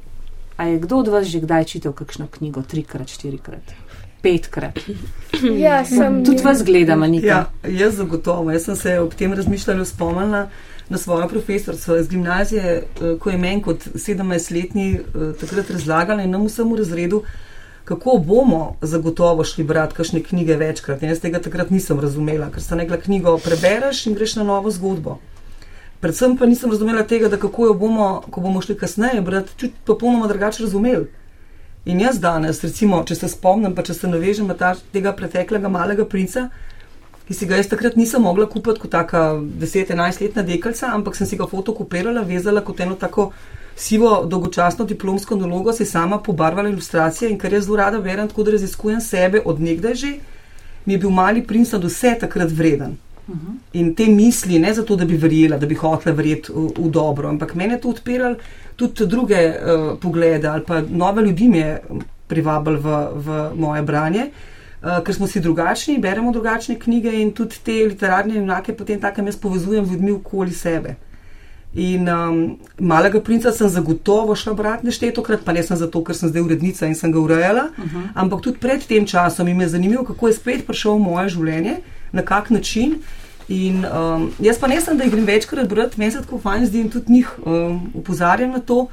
[0.57, 3.73] a je kdo od vas že kdaj čital kakšno knjigo trikrat, štirikrat,
[4.21, 4.79] petkrat?
[5.57, 6.25] Ja, sem.
[6.25, 7.27] Tudi vas gledam, Anika.
[7.27, 8.51] Ja, jaz zagotovo.
[8.51, 10.47] Jaz sem se ob tem razmišljanju spomnila
[10.89, 16.35] na svojo profesorico iz gimnazije, eh, ko je meni kot 17-letni eh, takrat razlagala in
[16.35, 17.23] nam vsem v razredu,
[17.83, 21.01] kako bomo zagotovo šli brati kakšne knjige večkrat.
[21.01, 24.71] In jaz tega takrat nisem razumela, ker sem rekla, knjigo prebereš in greš na novo
[24.71, 25.17] zgodbo.
[26.01, 29.71] Predvsem pa nisem razumela tega, da kako jo bomo, ko bomo šli kasneje brati, čut
[29.85, 31.05] popolnoma drugače razumeli.
[31.85, 35.69] In jaz danes, recimo, če se spomnim, pa če se navežem na ta, tega preteklega
[35.69, 36.47] malega princa,
[37.27, 39.21] ki si ga jaz takrat nisem mogla kupiti kot taka
[39.61, 43.29] 10-11-letna dekalca, ampak sem si ga fotokopirala, vezala kot eno tako
[43.77, 48.43] sivo, dolgočasno diplomsko nalogo, si sama pobarvala ilustracije in kar jaz zelo rada berem, tako
[48.43, 50.11] da raziskujem sebe od nekdaj že,
[50.85, 52.97] mi je bil mali princ od vse takrat vreden.
[53.73, 57.29] In te misli, ne zato, da bi verjela, da bi hotela verjeti v, v dobro,
[57.29, 58.35] ampak mene je to odpiralo
[58.75, 61.81] tudi druge uh, poglede ali pa nove ljudi mi je
[62.27, 64.25] privabil v, v moje branje,
[64.81, 69.25] uh, ker smo si drugačni, beremo drugačne knjige in tudi te literarne junake potem takem
[69.25, 70.95] jaz povezujem z ljudmi okoli sebe.
[71.73, 76.29] In um, malega princa sem zagotovo šla brati neštetokrat, pa ne sem zato, ker sem
[76.29, 78.09] zdaj urednica in sem ga urejala, uh -huh.
[78.13, 81.29] ampak tudi pred tem časom in me je zanimivo, kako je spet prišel v moje
[81.29, 81.77] življenje,
[82.11, 82.99] na kak način.
[83.51, 86.65] In um, jaz pa ne sem, da jih grem večkrat brati, meni se tako fajn
[86.69, 88.85] zdi in tudi njih um, upozarjam na to,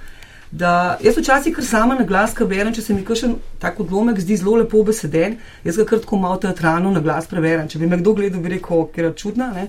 [0.50, 4.18] da jaz včasih kar sama na glas, kar berem, če se mi kakšen tak odlomek
[4.24, 7.68] zdi zelo lepo beseden, jaz ga kar tako malo teatralno na glas preverjam.
[7.68, 9.52] Ker bi me kdo gledal, bi rekel, ker je čudna.
[9.54, 9.68] Ne?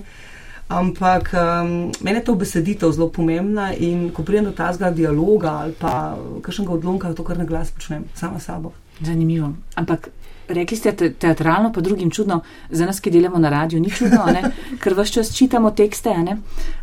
[0.70, 5.74] Ampak um, meni je ta beseditev zelo pomembna in ko pridem do tazga dialoga ali
[5.78, 8.72] pa kakšnega odlomka, to kar na glas počnem, sama sabo.
[9.02, 9.52] Zanimivo.
[9.74, 10.08] Ampak
[10.54, 14.24] rekli ste te, teatralno, pa drugim čudno, za nas, ki delamo na radiju, ni čudno,
[14.26, 14.42] ne?
[14.82, 16.14] ker vse čas čitamo tekste.
[16.24, 16.36] ne?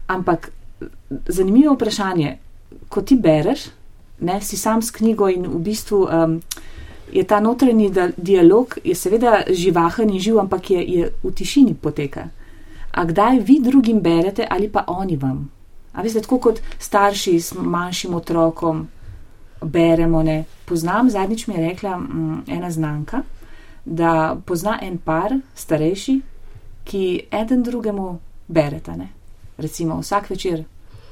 [0.07, 0.51] Ampak
[1.27, 2.37] zanimivo vprašanje,
[2.89, 3.67] ko ti bereš,
[4.19, 6.39] ne, si sam s knjigo in v bistvu um,
[7.11, 11.73] je ta notranji da- dialog, je seveda živahen in živ, ampak je, je v tišini
[11.73, 12.27] poteka.
[12.91, 15.49] A kdaj vi drugim berete ali pa oni vam?
[15.93, 18.87] A veste, tako kot starši s manjšim otrokom
[19.61, 20.23] beremo.
[20.23, 20.43] Ne.
[20.65, 23.21] Poznam, zadnjič mi je rekla mm, ena znanka,
[23.87, 26.21] da pozna en par starejši,
[26.83, 28.95] ki eden drugemu bereta.
[28.95, 29.07] Ne.
[29.57, 30.63] Recimo vsak večer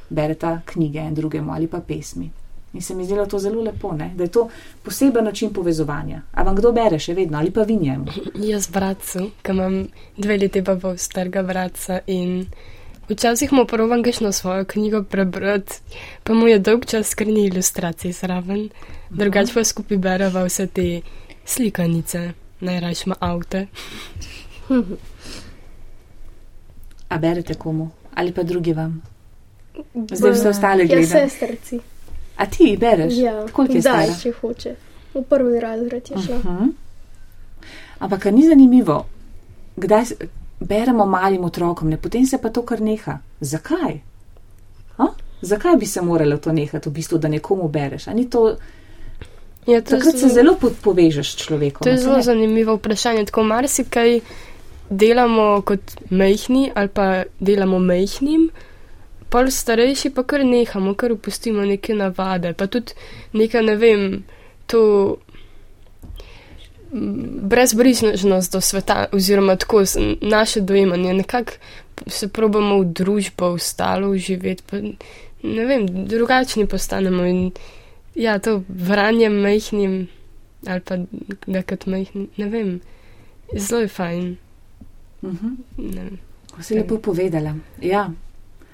[0.09, 2.29] bereta knjige en drugemu ali pa pesmi.
[2.73, 4.11] In se mi zdelo to zelo lepo, ne?
[4.15, 4.49] da je to
[4.83, 6.21] poseben način povezovanja.
[6.31, 8.05] A vam kdo bere še vedno ali pa vi njemu?
[8.35, 9.77] Jaz bratcu, ki imam
[10.17, 12.45] dve leti pa pol starega bratca in
[13.09, 15.73] Včasih mu provam kakšno svojo knjigo prebrati,
[16.23, 18.69] pa mu je dolg čas skrni ilustracij zraven,
[19.09, 21.01] drugače pa skupaj bereva vse te
[21.45, 22.31] slikanice,
[22.65, 23.67] najrajš ima avte.
[27.07, 27.85] A berete komu?
[28.13, 29.01] Ali pa drugi vam?
[30.11, 31.05] Zdaj vse ostale Ja, gledam.
[31.05, 31.79] sestrci.
[32.37, 33.13] A ti bereš?
[33.15, 34.13] Ja, Koliko je stara?
[34.15, 34.75] če hoče.
[35.13, 36.37] V prvi razred je šla.
[36.37, 36.69] Mhm.
[37.99, 39.05] Ampak a ni zanimivo,
[39.77, 40.03] kdaj
[40.59, 43.17] beremo malim otrokom, ne potem se pa to kar neha.
[43.41, 43.99] Zakaj?
[44.97, 45.05] A?
[45.41, 48.07] Zakaj bi se moralo to nehati, v bistvu, da nekomu bereš?
[48.07, 48.57] A ni to,
[49.67, 51.83] Ja, to takrat se zelo po- povežeš človekom.
[51.83, 52.23] To je zelo ne?
[52.23, 53.25] zanimivo vprašanje.
[53.25, 54.19] Tako marsikaj
[54.89, 58.49] delamo kot mehni ali pa delamo mehnim,
[59.29, 62.53] pol starejši pa kar nehamo, kar upustimo neke navade.
[62.53, 62.93] Pa tudi
[63.33, 64.23] neka, ne vem,
[64.69, 65.17] to
[66.93, 69.83] mm, brezbrižnost do sveta, oziroma tako
[70.21, 71.51] naše dojemanje, nekako
[72.07, 74.77] se probamo v družbo, v stalo živeti, pa
[75.43, 77.51] ne vem, drugačni postanemo in
[78.15, 80.07] ja, to vranje mehnim
[80.67, 80.97] ali pa
[81.47, 82.79] da kot majhni, ne vem,
[83.53, 84.37] zelo je fajn.
[85.77, 86.17] Ne vem.
[86.61, 87.55] Si lepo povedala.
[87.81, 88.09] Ja.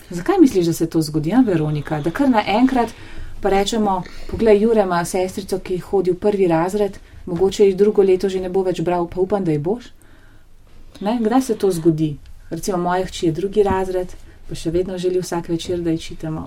[0.09, 1.99] Zakaj misliš, da se to zgodi, ja, Veronika?
[2.01, 2.93] Da kar naenkrat
[3.41, 8.29] pa rečemo, poglej, Jure ima sestrico, ki hodi v prvi razred, mogoče jih drugo leto
[8.29, 9.87] že ne bo več bral, pa upam, da ji boš.
[11.01, 11.17] Ne?
[11.21, 12.17] Kdaj se to zgodi?
[12.49, 14.13] Recimo, moja hči je drugi razred,
[14.51, 16.41] pa še vedno želi vsak večer, da ji čitamo.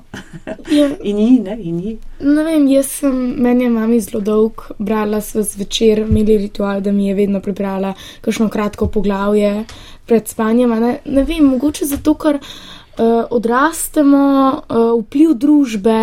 [0.69, 1.95] Ja, In ji, ne, in ji.
[2.21, 6.93] ne vem, jaz sem, meni je mami zelo dolg, brala sva zvečer, imeli ritual, da
[6.93, 9.65] mi je vedno prebrala kakšno kratko poglavje
[10.05, 10.77] pred spanjem.
[10.85, 16.01] Ne, ne vem, mogoče zato, ker uh, odrastemo, uh, vpliv družbe,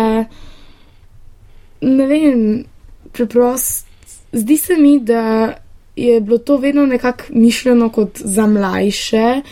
[1.86, 2.46] ne vem,
[3.14, 3.86] preprost.
[4.32, 5.52] Zdi se mi, da
[5.94, 9.42] je bilo to vedno nekako mišljeno kot za mlajše.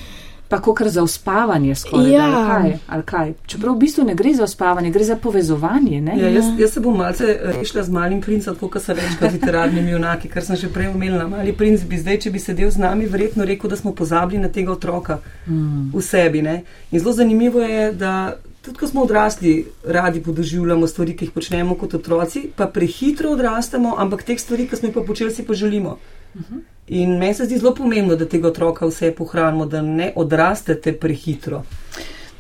[0.50, 2.10] Pa kar za uspavanje skoraj.
[2.10, 2.24] Ja.
[2.26, 3.32] ali kaj, ali kaj.
[3.46, 6.00] Čeprav v bistvu ne gre za uspavanje, gre za povezovanje.
[6.00, 6.16] Ne?
[6.18, 9.84] Ja, jaz, jaz se bom malce rešila z malim princem, tako kot so večkrat literarni
[9.90, 11.28] junaki, kar sem že prej omenila.
[11.28, 14.48] Mali princ bi zdaj, če bi sedel z nami, verjetno rekel, da smo pozabili na
[14.48, 15.90] tega otroka Mm.
[15.94, 16.42] v sebi.
[16.42, 16.62] Ne?
[16.90, 19.52] In zelo zanimivo je, da tudi ko smo odrasli,
[19.84, 24.76] radi podoživljamo stvari, ki jih počnemo kot otroci, pa prehitro odrastamo, ampak teh stvari, ki
[24.76, 25.96] smo jih pa počeli, si pa želimo.
[26.90, 31.62] In meni se zdi zelo pomembno, da tega otroka vse pohranimo, da ne odrastete prehitro.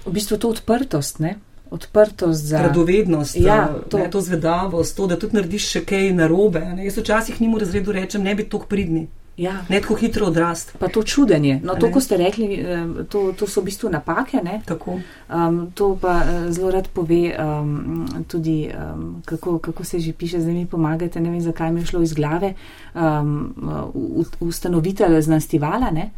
[0.06, 1.36] V bistvu to odprtost, ne?
[1.70, 2.62] Odprtost za.
[2.62, 3.98] Radovednost, Ja, to.
[3.98, 6.64] Ne, to zvedavost, to, da tudi narediš še kaj narobe.
[6.74, 6.88] Ne.
[6.88, 9.64] Jaz včasih njim v razredu rečem, ne bi tako pridni, Ja.
[9.68, 10.76] ne tako hitro odrast.
[10.78, 11.60] Pa to čudenje.
[11.64, 11.92] No, to, ne?
[11.92, 14.40] ko ste rekli, eh, to, to so v bistvu napake.
[14.40, 20.40] Um, to pa eh, zelo rad pove um, tudi, um, kako, kako se že piše,
[20.40, 22.54] zdaj mi pomagate, ne vem, zakaj mi je šlo iz glave,
[22.94, 23.54] um,
[24.40, 26.10] ustanovitelj znanstivala, ne,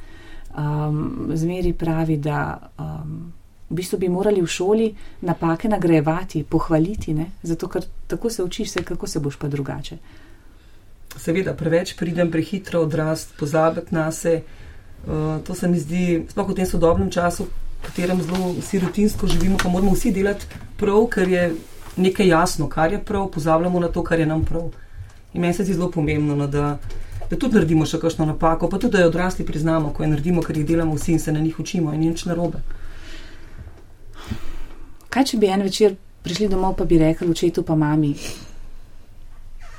[0.58, 3.32] um, zmeri pravi, da um,
[3.70, 8.70] v bistvu bi morali v šoli napake nagrajevati, pohvaliti, ne, zato ker tako se učiš,
[8.70, 9.98] se, kako se boš pa drugače.
[11.16, 14.42] Seveda, preveč pridem, prehitro odrast, pozabiti na se.
[15.06, 19.26] Uh, to se mi zdi, sploh v tem sodobnem času, v katerem zelo vsi rutinsko
[19.26, 20.46] živimo, pa moramo vsi delati
[20.78, 21.42] prav, ker je
[21.96, 24.70] nekaj jasno, kar je prav, pozabljamo na to, kar je nam prav.
[25.34, 26.78] In meni se zdi zelo pomembno, no, da,
[27.26, 30.42] da tudi naredimo še kakšno napako, pa tudi da jo odrasli priznamo, ko jo naredimo,
[30.42, 32.62] ker jih delamo vsi in se na njih učimo in ni nič narobe.
[35.10, 38.14] Kaj, če bi en večer prišli domov, pa bi rekli očetu pa mami,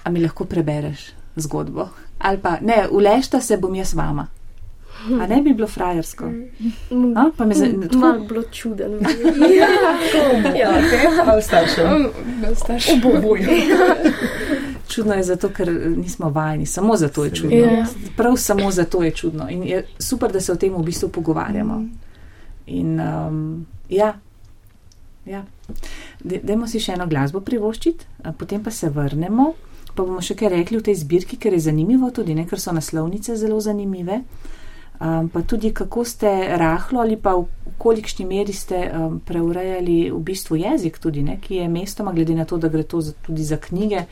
[0.04, 1.90] a mi lahko prebereš zgodbo?
[2.20, 4.28] Ali pa ne, ulešta se bom jaz vama.
[5.14, 6.26] A ne bi bilo frajersko?
[7.16, 8.92] A, pa me zanima, tako- Malo bilo čuden.
[10.56, 10.70] Ja,
[11.26, 12.08] ali staršem.
[12.56, 12.92] Starši.
[14.88, 15.68] Čudno je zato, ker
[15.98, 17.56] nismo vajeni, samo zato je čudno.
[17.56, 17.86] Ja.
[18.18, 19.50] Prav samo zato je čudno.
[19.50, 21.84] In je super, da se o tem v bistvu pogovarjamo.
[22.68, 24.14] In um, ja,
[25.26, 25.44] ja.
[26.20, 28.06] De, dajmo si še eno glasbo privoščiti,
[28.38, 29.54] potem pa se vrnemo.
[29.94, 32.74] Pa bomo še kaj rekli v tej zbirki, ker je zanimivo tudi, ne, ker so
[32.74, 34.24] naslovnice zelo zanimive.
[35.04, 37.50] Um, pa tudi, kako ste rahlo ali pa v
[37.82, 42.46] kolikšni meri ste um, preurejali v bistvu jezik, tudi, ne, ki je mestoma, glede na
[42.46, 44.06] to, da gre to za, tudi za knjige,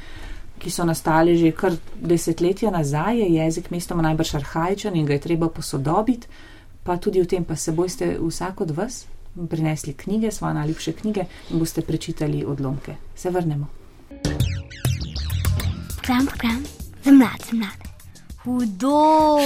[0.62, 5.26] ki so nastale že kar desetletja nazaj, je jezik mestoma najbrž arhajičen in ga je
[5.30, 6.28] treba posodobiti.
[6.84, 9.06] Pa tudi v tem, pa seboj ste vsak od vas
[9.50, 12.96] prinesli knjige, svoje najljubše knjige in boste prečitali odlomke.
[13.16, 13.72] Se vrnemo.
[16.02, 16.64] Program, program,
[17.04, 17.86] za mlade, za mlade.
[18.44, 19.38] Hudo.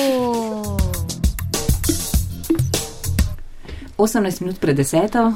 [3.98, 5.34] 18 minut pred deseto.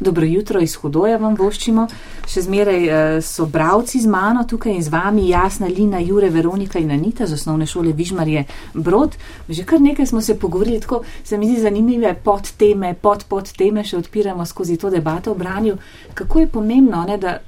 [0.00, 1.86] Dobro jutro iz Hudoja vam voščimo.
[2.28, 6.78] Še zmeraj uh, so bravci z mano tukaj in z vami, Jasna, Lina, Jure, Veronika
[6.78, 9.16] in Anita z osnovne šole Vižmarje Brod.
[9.48, 13.48] Že kar nekaj smo se pogovorili, tako se mi zdi zanimive pod teme, pod pod
[13.56, 15.78] teme, še odpiramo skozi to debato o branju.
[16.14, 17.38] Kako je pomembno, ne, da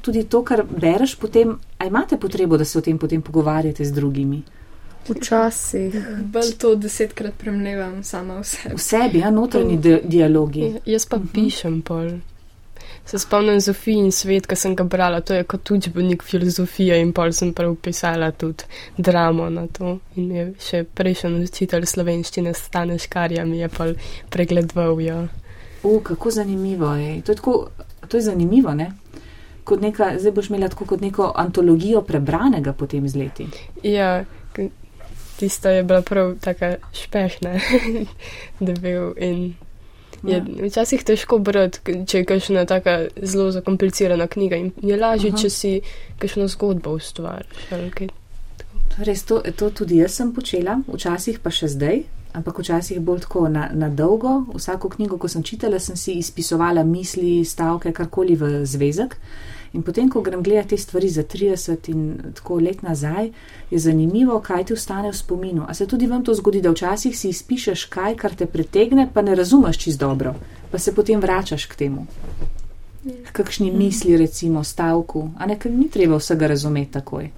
[0.00, 3.92] tudi to, kar bereš, potem, a imate potrebo, da se o tem potem pogovarjate z
[3.92, 4.42] drugimi?
[5.08, 5.94] Včasih.
[6.32, 8.74] Bolj to desetkrat premlevam sama v sebi.
[8.74, 10.60] V sebi, ja, notranji di dialogi.
[10.60, 11.32] Ja, jaz pa uh -huh.
[11.32, 12.10] pišem pol.
[13.04, 17.12] Se spomnim Zofij in svet, ki sem ga brala, to je kot učbenik filozofije in
[17.12, 18.64] pol sem prav pisala tudi
[18.96, 19.98] dramo na to.
[20.16, 23.94] In je še prejšnji učitelj slovenščine Staneš Karja mi je pol
[24.30, 25.00] pregledoval.
[25.00, 25.28] Ja.
[25.82, 27.22] O, kako zanimivo je.
[27.22, 27.68] To je, tako,
[28.08, 28.92] to je zanimivo, ne?
[29.64, 33.46] Kot neka, zdaj boš imela tako kot neko antologijo prebranega potem z leti.
[33.82, 34.24] Ja,
[35.38, 37.52] tista je bila prav taka špešna,
[38.60, 39.54] da bi bil in.
[40.22, 40.66] Je ja.
[40.66, 45.38] včasih težko brati, če je kakšna taka zelo zakomplicirana knjiga in je lažje, Aha.
[45.42, 45.72] če si
[46.18, 47.64] kakšno zgodbo ustvariš.
[49.02, 53.48] Res, to, to tudi jaz sem počela, včasih pa še zdaj, ampak včasih bolj tako
[53.48, 54.44] na, na dolgo.
[54.54, 59.16] Vsako knjigo, ko sem čitala, sem si izpisovala misli, stavke, karkoli v zvezek.
[59.72, 63.30] In potem, ko grem gledati te stvari za 30 in tako let nazaj,
[63.70, 65.64] je zanimivo, kaj ti ostane v spominu.
[65.68, 69.22] A se tudi vam to zgodi, da včasih si izpišeš kaj, kar te pretegne, pa
[69.22, 70.34] ne razumeš čist dobro,
[70.70, 72.06] pa se potem vračaš k temu.
[73.32, 77.30] Kakšni misli, recimo, stavku, a ne, ker ni treba vsega razumeti takoj.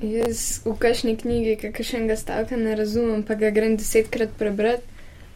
[0.00, 4.84] Jaz v kakšni knjigi, kakšnega stavka ne razumem, pa ga grem desetkrat prebrati,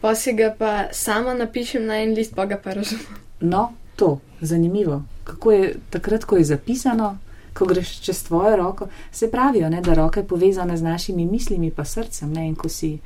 [0.01, 3.21] pa si ga pa sama napišem na en list, pa ga pa razumem.
[3.41, 7.17] No, to, zanimivo kako je takrat, ko je zapisano,
[7.53, 8.87] ko greš čez tvojo roko.
[9.11, 12.33] Se pravijo, ne, da roka je povezana z našimi mislimi, pa srcem.
[12.33, 12.99] Ne, in ko si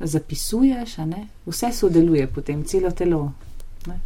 [0.00, 3.32] zapisuješ, ne, vse sodeluje potem, celo telo.
[3.86, 4.00] Ne.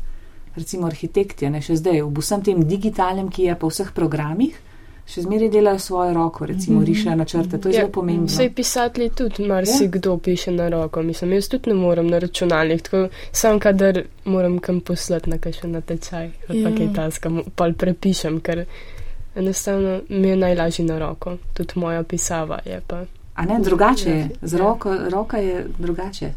[0.57, 4.59] Recimo arhitekti, ne še zdaj, v vsem tem digitalnem, ki je po vseh programih
[5.07, 6.87] še zmeraj delajo svojo roko, recimo mm -hmm.
[6.87, 8.27] rišejo načrte, to je ja, zelo pomembno.
[8.27, 10.19] Vse pisatelji tudi, marsikdo ja.
[10.19, 14.81] piše na roko, mislim, jaz tudi ne morem na računalnik, tako sam kadar moram kam
[14.81, 16.77] poslati na kakšen natečaj, ali pa ja.
[16.77, 18.65] kaj taska, pa prepišem, ker
[19.35, 23.05] enostavno mi je najlažje na roko, tudi moja pisava je pa.
[23.35, 26.33] A ne, drugače je, z roko, roka je drugače,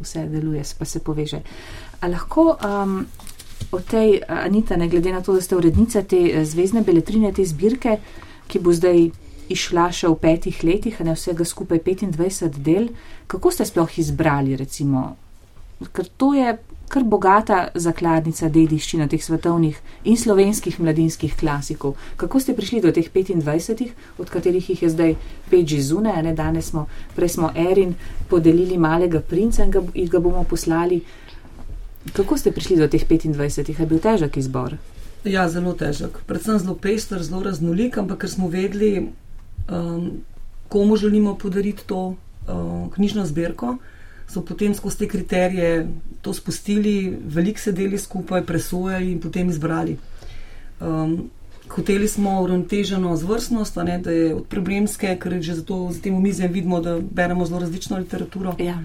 [0.00, 1.40] vse deluje, pa se poveže.
[2.00, 3.06] A lahko um,
[3.70, 7.44] o tej Anita, ne glede na to, da ste urednica te eh, zvezdne beletrine, te
[7.44, 7.98] zbirke,
[8.48, 9.10] ki bo zdaj
[9.48, 12.90] išla še v petih letih, a ne vsega skupaj 25 del,
[13.26, 15.16] kako ste sploh izbrali, recimo,
[15.92, 16.56] ker to je
[16.88, 19.76] kar bogata zakladnica dediščina teh svetovnih
[20.08, 21.96] in slovenskih mladinskih klasikov.
[22.16, 25.14] Kako ste prišli do teh 25, od katerih jih je zdaj
[25.50, 27.94] pet že zune, a ne danes smo, prej smo Erin
[28.28, 31.02] podelili malega princa in ga, ga bomo poslali.
[32.12, 33.80] Kako ste prišli do teh 25?
[33.80, 34.76] Je bil težek izbor?
[35.24, 36.22] Ja, zelo težek.
[36.26, 39.10] Predvsem zelo pester, zelo raznolik, ampak ker smo vedeli,
[39.68, 40.22] um,
[40.68, 43.76] komu želimo podariti to um, knjižno zbirko,
[44.28, 45.88] so potem skozi te kriterije
[46.22, 49.96] to spustili, veliko sedeli skupaj, presojali in potem izbrali.
[50.80, 51.30] Um,
[51.68, 56.52] hoteli smo uravnoteženo zvrstnost, ne, da je od problemske, ker že zato z tem omizjem
[56.52, 58.54] vidimo, da beremo zelo različno literaturo.
[58.58, 58.78] Ja.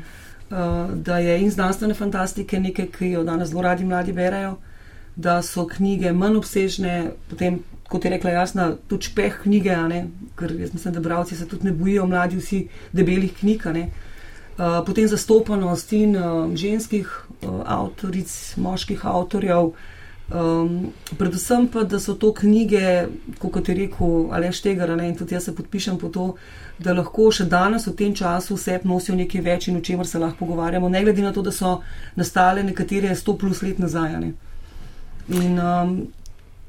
[0.53, 4.57] Eh, da je in znanstvene fantastike nekaj, ki jo danes zelo radi mladi berajo,
[5.15, 7.57] da so knjige manj obsežne, potem,
[7.89, 9.77] kot je rekla jasna, tudi špeh knjige,
[10.37, 13.65] ker jaz mislim, da bravci se tudi ne bojijo, mladi vsi debelih knjig.
[13.65, 17.09] Uh, potem zastopanost in uh, ženskih
[17.65, 19.71] avtoric, moških avtorjev,
[20.33, 23.07] um, predvsem pa, da so to knjige,
[23.39, 26.33] kot je rekel Aleš Tegar, in tudi jaz se podpišem po to,
[26.79, 30.19] da lahko še danes v tem času vse nosijo nekaj več in o čemer se
[30.19, 31.79] lahko pogovarjamo, ne glede na to, da so
[32.15, 34.19] nastale nekatere 100 plus let nazaj.
[34.19, 34.33] Ne.
[35.29, 35.95] In um,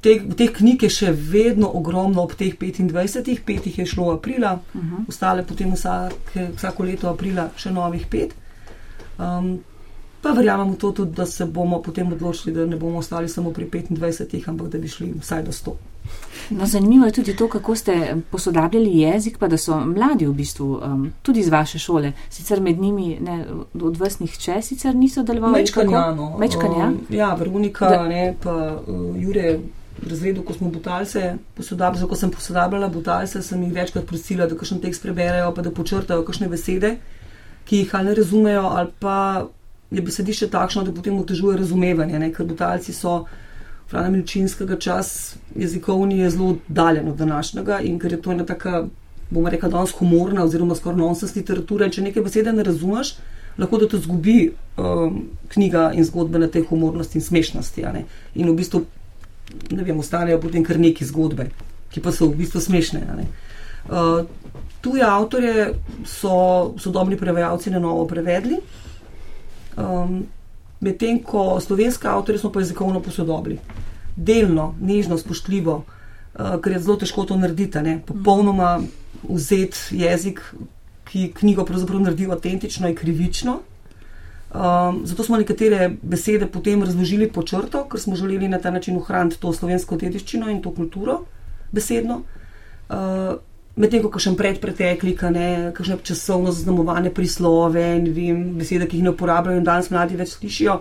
[0.05, 4.59] te, teh knjig je še vedno ogromno ob teh 25, pet jih je šlo aprila,
[4.61, 4.95] uh mhm.
[4.95, 5.05] -huh.
[5.09, 8.35] ostale potem vsak, vsako leto aprila še novih pet.
[9.19, 9.59] Um,
[10.25, 13.53] pa verjamem v to tudi, da se bomo potem odločili, da ne bomo ostali samo
[13.53, 15.75] pri 25, ampak da bi šli vsaj do 100.
[16.51, 20.81] No, zanimivo je tudi to, kako ste posodabljali jezik, pa da so mladi v bistvu
[20.85, 23.45] um, tudi iz vaše šole, sicer med njimi ne,
[23.83, 25.61] od vas nihče sicer niso delovali.
[25.61, 26.37] Mečkanjano.
[26.39, 26.87] Mečkanja?
[26.87, 28.09] Um, ja, Veronika, da.
[28.09, 29.59] ne, pa uh, Jure.
[29.95, 34.57] V razredu, ko smo butalce posodabljali, ko sem posodabljala butalce, sem jih večkrat prosila, da
[34.59, 36.97] kakšen tekst preberejo, pa da počrtajo kakšne besede,
[37.65, 39.15] ki jih ali ne razumejo, ali pa
[39.91, 42.33] je besedišče takšno, da potem otežuje razumevanje, ne?
[42.33, 43.25] ker butalci so
[43.91, 48.87] Frana Milčinskega čas jezikovni je zelo daljen od današnjega in ker je to ena taka,
[49.31, 53.15] bomo rekla, danes humorna oziroma skoraj nonsens literatura in če nekaj besede ne razumeš,
[53.59, 54.39] lahko da te zgubi
[54.77, 57.85] um, knjiga in zgodbe na tej humornosti in smešnosti.
[58.35, 58.85] In v bistvu
[59.71, 61.51] ne vem, ostanejo potem kar neki zgodbe,
[61.93, 63.05] ki pa so v bistvu smešne.
[63.85, 64.25] Uh,
[64.81, 65.69] tuje avtorje
[66.09, 68.59] so sodobni prevajalci na novo prevedli,
[69.77, 70.25] um,
[70.81, 73.59] medtem ko slovenske avtorje smo pa jezikovno posodobili.
[74.17, 78.01] Delno, nežno, spoštljivo, uh, ker je zelo težko to narediti, ne.
[78.07, 78.81] popolnoma
[79.29, 80.41] vzeti jezik,
[81.05, 83.61] ki knjigo pravzaprav naredi avtentično in krivično.
[84.55, 88.97] Um, zato smo nekatere besede potem razložili po črto, ker smo želeli na ta način
[88.97, 91.25] ohraniti to slovensko dediščino in to kulturo
[91.73, 92.23] besedno.
[92.89, 93.35] Uh,
[93.75, 99.59] Medtem ko še predpretekli, kakšne časovno zaznamovane prislove in vem, besede, ki jih ne uporabljajo
[99.59, 100.77] in danes mladi več slišijo,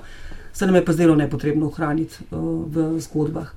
[0.54, 3.50] se nam je pa zdelo nepotrebno ohraniti uh, v zgodbah.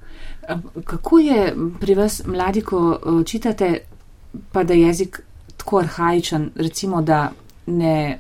[0.89, 3.71] Kako je pri vas, mladi, ko uh, čitate,
[4.53, 5.21] pa da je jezik
[5.61, 7.29] tako arhajičen, recimo, da,
[7.67, 8.19] ne,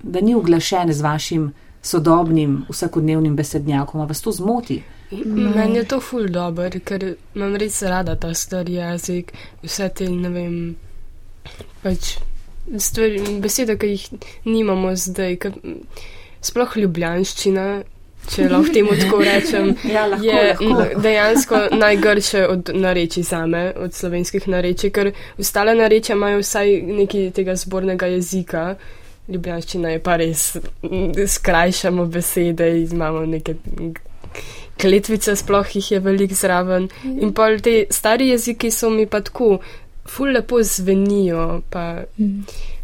[0.00, 1.50] da ni uglašen z vašim
[1.82, 4.80] sodobnim vsakodnevnim besednjakom, vas to zmoti?
[5.10, 7.02] Meni je to ful dobr, ker
[7.34, 9.32] imam res rada ta star jezik,
[9.62, 10.56] vse te, ne vem,
[11.84, 12.16] pač
[12.82, 14.06] stvari, besede, ki jih
[14.48, 15.52] nimamo zdaj, ka,
[16.42, 17.66] sploh ljubljanščina,
[18.32, 21.00] če lahko temu tako rečem, Ja, lahko, je lahko.
[21.04, 27.54] dejansko najgrše od narečij zame, od slovenskih narečij, ker ostale narečja imajo vsaj nekaj tega
[27.56, 28.72] zbornega jezika.
[29.30, 30.42] Ljubljanščina je pa res,
[31.26, 33.54] skrajšamo besede, imamo neke
[34.80, 36.88] kletvice, sploh jih je veliko zraven.
[37.04, 39.58] In pa te stari jeziki so mi pa tako,
[40.06, 42.04] ful lepo zvenijo, pa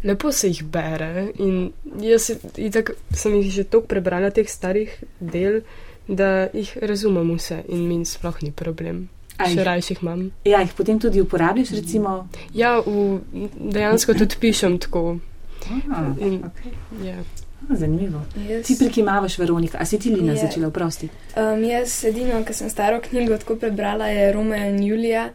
[0.03, 1.31] lepo se jih bere.
[1.39, 5.61] In jaz itak, sem jih že toliko prebrala, teh starih del,
[6.07, 9.07] da jih razumem vse in mi sploh ni problem.
[9.37, 10.25] A Še rajši jih imam.
[10.45, 12.27] Ja, jih potem tudi uporabljaš, recimo.
[12.53, 13.21] Ja, v,
[13.57, 15.17] dejansko tudi pišem tako.
[15.63, 16.75] Aha, In, okay.
[17.05, 17.15] ja.
[17.63, 18.21] Ah, Zanimivo.
[18.49, 20.37] Jaz, Ti prikimavaš, Veronika, a si ti Lina Je.
[20.39, 21.09] začela vprosti?
[21.37, 25.29] um, jaz edino, kar sem staro knjigo tako prebrala, je Romeo in Julija.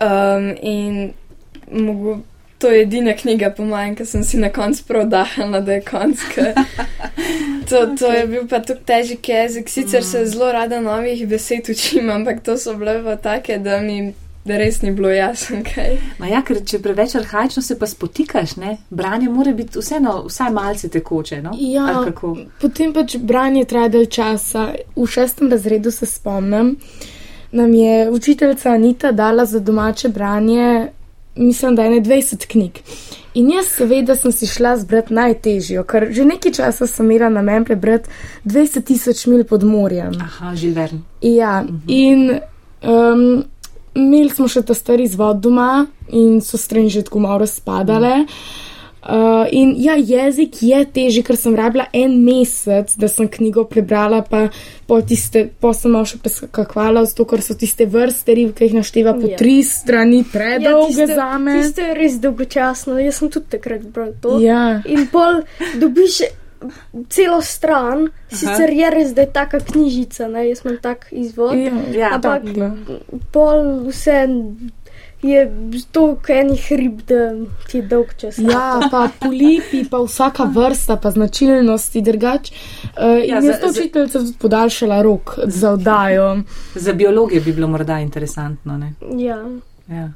[0.00, 1.12] Um, in
[1.72, 2.18] mogo,
[2.58, 6.18] to je edina knjiga, po mojem, ki sem si na koncu prodahala, da je konc.
[7.68, 9.68] To, to je bil pa tako težek jezik.
[9.68, 14.14] Sicer se zelo rada novih besed učim, ampak to so bile pa take, da mi
[14.48, 15.96] da res ni bilo jasno, kaj.
[16.18, 18.76] Ma ja, ker če preveč arhajično se pa spotikaš, ne?
[18.90, 21.54] Branje mora biti vseeno vsaj malce tekoče, no?
[21.58, 21.86] Ja.
[21.92, 22.34] Ali kako?
[22.62, 24.70] Potem pač branje traja dalj časa.
[24.96, 26.76] V šestem razredu se spomnim,
[27.52, 30.88] nam je učiteljica Anita dala za domače branje,
[31.36, 32.82] mislim, da je ne 20 knjig.
[33.38, 37.64] In jaz seveda sem si šla zbrati najtežjo, ker že nekaj časa sem imela namen
[37.64, 38.10] prebrati
[38.44, 40.16] 20 tisoč mil pod morjem.
[40.24, 41.04] Aha, Žilvern.
[41.22, 42.32] Ja, in
[42.82, 43.44] um,
[43.98, 48.24] imeli smo še ta stari zvod doma in so strani že tako malo razpadale.
[48.98, 54.18] Uh, in ja, jezik je težji, ker sem rabila en mesec, da sem knjigo prebrala,
[54.26, 54.48] pa
[54.90, 58.74] po tiste, po sem malo še preskakvala, zato ker so tiste vrste rib, ki jih
[58.80, 59.38] našteva po Ja.
[59.38, 61.56] tri strani, predolge tiste- za me.
[61.62, 64.40] Tisto je res dolgočasno, jaz sem tudi takrat bral to.
[64.42, 64.82] Ja.
[64.84, 65.40] In pol
[65.80, 66.20] dobiš
[67.08, 71.54] celo stran, sicer je res, da je taka knjižica, ne, jaz imam tak izvod.
[71.56, 72.70] Ja, Ja, Ampak tak, da.
[73.30, 74.28] pol vse
[75.20, 75.40] je
[75.90, 77.32] toliko enih rib, da
[77.66, 78.38] ti je dolg čas.
[78.40, 82.50] Ja, pa polipi, pa vsaka vrsta, pa značilnosti drugač.
[82.50, 86.42] Uh, Ja, in za- jaz to za- učiteljica tudi podaljšala rok za oddajo.
[86.76, 88.92] Za biologe bi bilo morda interesantno, ne?
[89.18, 89.42] ja.
[89.88, 90.08] Ja.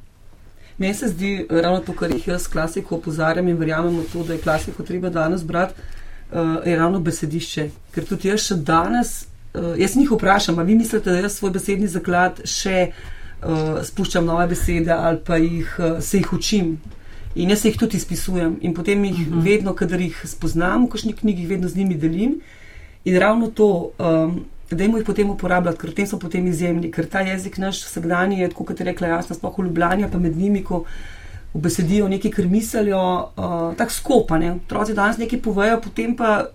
[0.78, 4.32] Meni se zdi ravno to, kar jih jaz klasiko opozarjam in verjamem v to, da
[4.32, 5.74] je klasiko treba danes brati,
[6.64, 7.68] je ravno besedišče.
[7.94, 11.52] Ker tudi jaz še danes, uh, jaz njih vprašam, a vi mislite, da jaz svoj
[11.58, 16.76] besedni zaklad še uh, spuščam nove besede ali pa jih, uh, se jih učim.
[17.34, 19.44] In jaz se jih tudi izpisujem in potem jih uh -huh.
[19.44, 22.40] vedno, kadar jih spoznam v kakšni knjigi, vedno z njimi delim.
[23.04, 27.06] In ravno to, um, da jim jih potem uporabljati, ker tem so potem izjemni, ker
[27.06, 30.64] ta jezik naš vsakdanji je, kot je rekla Jasna, sploh v Ljubljani, pa med njimi,
[30.64, 30.84] ko
[31.54, 33.02] obesedijo nekaj, kar mislijo,
[33.36, 34.52] uh, tako skopane.
[34.52, 36.46] Otroci danes nekaj povejo, potem pa,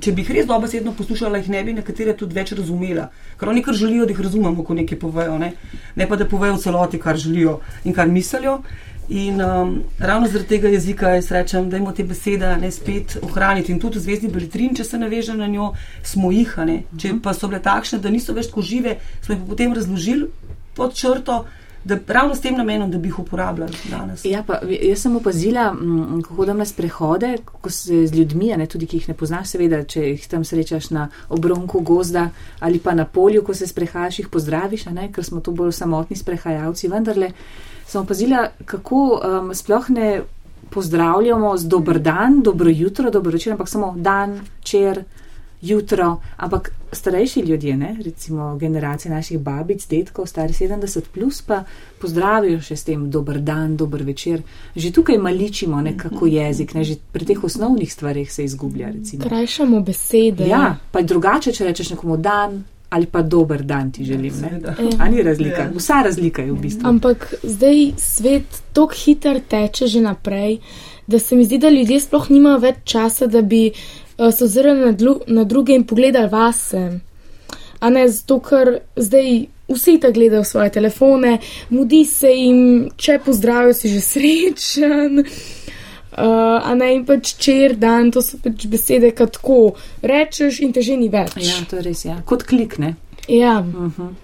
[0.00, 3.10] če bi jih res dobesedno poslušala, jih ne bi nekatere tudi več razumela.
[3.36, 5.52] Ker oni kar želijo, da jih razumemo, ko nekaj povejo, ne,
[5.96, 8.60] ne pa da povejo v celoti, kar želijo in kar mislijo.
[9.08, 13.70] In um, ravno zaradi tega jezika jaz rečem, da imamo te besede ne spet ohraniti.
[13.72, 15.68] In tudi v zvezdi Beletrin, če se navežem na njo,
[16.02, 16.80] smo jih, ne.
[16.98, 20.26] Če pa so bile takšne, da niso več tako žive, smo jih potem razložili
[20.74, 21.44] pod črto,
[21.86, 24.24] da ravno s tem namenom, da bi jih uporabljali danes.
[24.24, 28.66] Ja, pa jaz sem opazila, mm, ko hodim na sprehode, ko se z ljudmi, ne
[28.66, 32.30] tudi, ki jih ne poznaš, seveda, če jih tam srečaš na obronku gozda
[32.60, 36.16] ali pa na polju, ko se sprehajaš, jih pozdraviš, ne, ker smo tu bolj samotni
[36.16, 36.90] sprehajalci.
[36.90, 37.30] Vendarle
[37.86, 40.08] sem opazila, kako um, sploh ne
[40.70, 45.04] pozdravljamo z dober dan, dobro jutro, dobro večer, ampak samo dan, čer,
[45.62, 51.64] jutro, ampak starejši ljudje, ne, recimo generacije naših babic, detkov, stari 70, plus, pa
[52.00, 54.42] pozdravijo še s tem dober dan, dober večer.
[54.76, 58.90] Že tukaj maličimo nekako jezik, ne, že pri teh osnovnih stvarih se izgublja.
[58.92, 59.24] Recimo.
[59.24, 60.48] Krajšamo besede.
[60.48, 62.64] Ja, pa je drugače, če rečeš nekomu dan.
[62.90, 64.32] Ali pa dober dan ti želim.
[64.98, 65.62] Ali ni razlika?
[65.62, 65.70] Ja.
[65.74, 66.88] Vsa razlika je v bistvu.
[66.88, 70.60] Ampak zdaj svet tako hitro teče že naprej,
[71.06, 73.72] da se mi zdi, da ljudje sploh nimajo več časa, da bi
[74.18, 77.00] se ozirali na, dlu, na druge in pogledali vase.
[77.80, 81.38] A ne zato, ker zdaj vsi tako gledajo svoje telefone,
[81.70, 85.24] mudi se jim, če pozdravijo, si že srečen.
[86.16, 89.58] Uh, a ne in pač čer dan, to so pač besede, ki tako
[90.00, 91.36] rečeš in te že ni več.
[91.44, 92.16] Ja, to je res, ja.
[92.24, 92.94] Kot klikne.
[93.28, 93.58] Ja.
[93.60, 94.14] Uh -huh.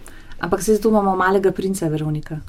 [0.42, 2.40] Ampak se zato imamo malega princa Veronika.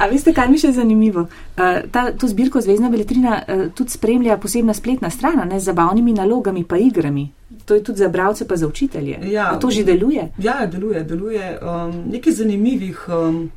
[0.00, 1.24] A veste, kaj mi še zanimivo?
[1.56, 6.12] Uh, ta, to zbirko Zvezdna beletrina uh, tudi spremlja posebna spletna stran ne, z zabavnimi
[6.12, 7.30] nalogami pa igrami.
[7.64, 9.24] To je tudi za bralce pa za učitelje.
[9.32, 10.28] Ja, A to že deluje?
[10.36, 11.58] Ja, deluje, deluje.
[11.64, 13.48] Um, nekaj zanimivih um,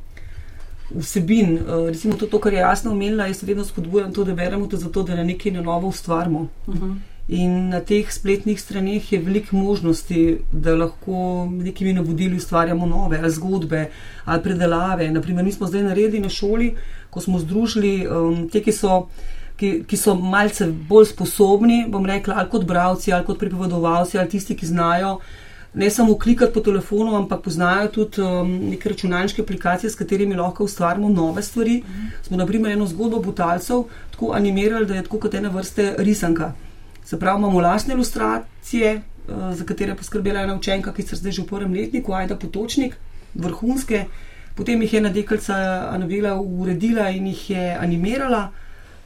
[0.96, 4.64] vsebin, uh, recimo to, to, kar je jasno omenila, jaz vedno spodbujam to, da beremo
[4.66, 6.48] to zato, da na nekaj na novo ustvarimo.
[6.66, 7.11] Uh -huh.
[7.28, 13.30] In na teh spletnih straneh je veliko možnosti, da lahko nekimi navodili ustvarjamo nove ali
[13.30, 13.90] zgodbe
[14.24, 15.10] ali predelave.
[15.10, 16.74] Naprimer, mi smo zdaj naredili na šoli,
[17.10, 19.06] ko smo združili um, te, ki so,
[19.56, 24.28] ki, ki so malce bolj sposobni, bom rekla, ali kot bravci, ali kot pripovedovalci, ali
[24.28, 25.20] tisti, ki znajo
[25.74, 30.64] ne samo klikati po telefonu, ampak poznajo tudi um, neke računalniške aplikacije, s katerimi lahko
[30.64, 31.78] ustvarjamo nove stvari.
[31.86, 32.10] Mm.
[32.22, 36.52] Smo naprimer eno zgodbo Butalcev tako animirali, da je tako kot ena vrste risanka.
[37.12, 41.32] Se pravi, imamo lastne ilustracije, uh, za katere je poskrbela ena učenka, ki se zdaj
[41.32, 42.96] že v prvem letniku, Ajda Potočnik,
[43.34, 44.06] vrhunske.
[44.56, 45.56] Potem jih je ena deklica
[45.90, 48.48] Anavela uredila in jih je animirala.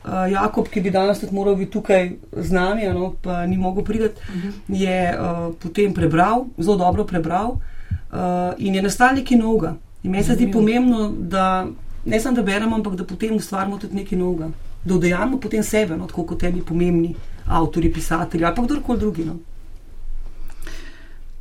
[0.05, 3.85] Uh, Jakob, ki bi danes tudi moral biti tukaj z nami, no, pa ni mogel
[3.85, 4.53] priti, uh -huh.
[4.69, 9.75] je uh, potem prebral, zelo dobro prebral uh, in je nastal nekaj novega.
[10.03, 11.67] In meni se zdi pomembno, da
[12.05, 14.51] ne samo da beremo, ampak da potem ustvarjamo tudi nekaj novega,
[14.85, 17.15] da udejamo potem sebe, no, tako kot eni pomembni
[17.49, 19.25] avtori, pisatelji ali pa kdorkoli drugi.
[19.25, 19.37] No.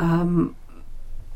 [0.02, 0.54] Um,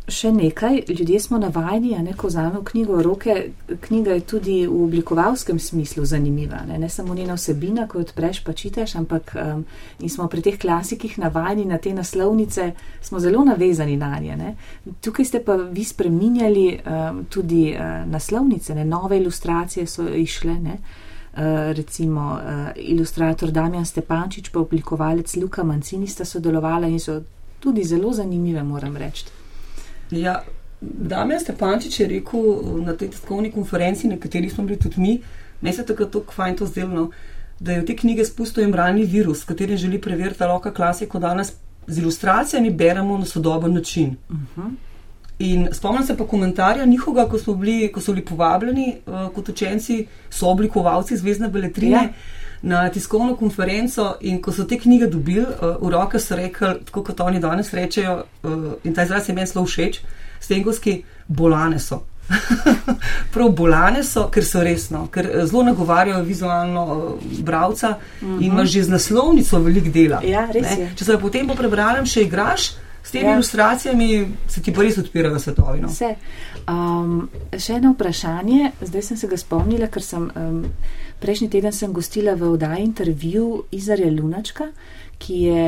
[0.10, 3.36] še nekaj, ljudje smo navajeni, da ko vzamemo knjigo v roke,
[3.82, 6.64] knjiga je tudi v oblikovalskem smislu zanimiva.
[6.68, 9.66] Ne, ne samo njena vsebina, ko jo odpreš, pa čitaš, ampak um,
[10.00, 14.38] in smo pri teh klasikih navajeni na te naslovnice, smo zelo navezani na nje.
[14.38, 14.56] Ne.
[15.02, 20.58] Tukaj ste pa vi spreminjali um, tudi uh, naslovnice, ne, nove ilustracije so išle.
[20.60, 20.80] Ne.
[21.74, 27.22] Recimo uh, ilustrator Damjan Stepančič, pa oblikovalec Luka Mancini sta sodelovala in so
[27.60, 29.26] tudi zelo zanimive, moram reči.
[30.12, 30.44] Ja,
[30.82, 32.42] Damien Stepančič je rekel
[32.86, 35.22] na tej tiskovni konferenci, na kateri smo bili tudi mi,
[35.62, 37.10] ne se tako tako fajn to zdelno,
[37.60, 41.20] da je v te knjige spustil embralni virus, s katerim želi preveriti, da lahko klasiko
[41.20, 41.54] danes
[41.88, 44.16] z ilustracijami beremo na sodoben način.
[44.30, 44.72] Uh -huh.
[45.40, 50.06] In spomnim se pa komentarja njihovega, ko, bili, ko so bili povabljeni uh, kot učenci,
[50.30, 52.04] so oblikovalci Zvezdne beletrine.
[52.04, 52.10] Ja.
[52.62, 57.04] Na tiskovno konferenco, in ko so te knjige dobili, uh, v roke so rekli, tako
[57.08, 60.02] kot oni danes rečejo, uh, in ta izraz je meni zelo všeč,
[60.40, 62.02] stengovski bolane so.
[63.34, 68.44] Prav bolane so, ker so resno, ker zelo nagovarjajo vizualno uh, bralca uh -huh.
[68.44, 70.22] in imaš že z naslovnico veliko dela.
[70.24, 70.48] Ja,
[70.96, 72.72] Če se potem po prebralem še igraš.
[73.04, 73.34] S temi ja.
[73.34, 75.82] ilustracijami se ti pa res odpirajo svetovi.
[75.82, 75.89] No?
[75.89, 76.16] Vse.
[76.70, 80.64] Um, še eno vprašanje, zdaj sem se ga spomnila, ker sem um,
[81.20, 83.45] prejšnji teden sem gostila v oddaji intervju
[83.76, 84.70] Izarja Lunačka,
[85.20, 85.64] ki je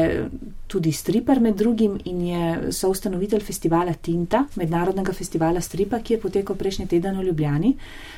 [0.72, 6.56] tudi striper med drugim in je soustanovitelj festivala Tinta, mednarodnega festivala stripa, ki je potekal
[6.56, 7.74] prejšnji teden v Ljubljani.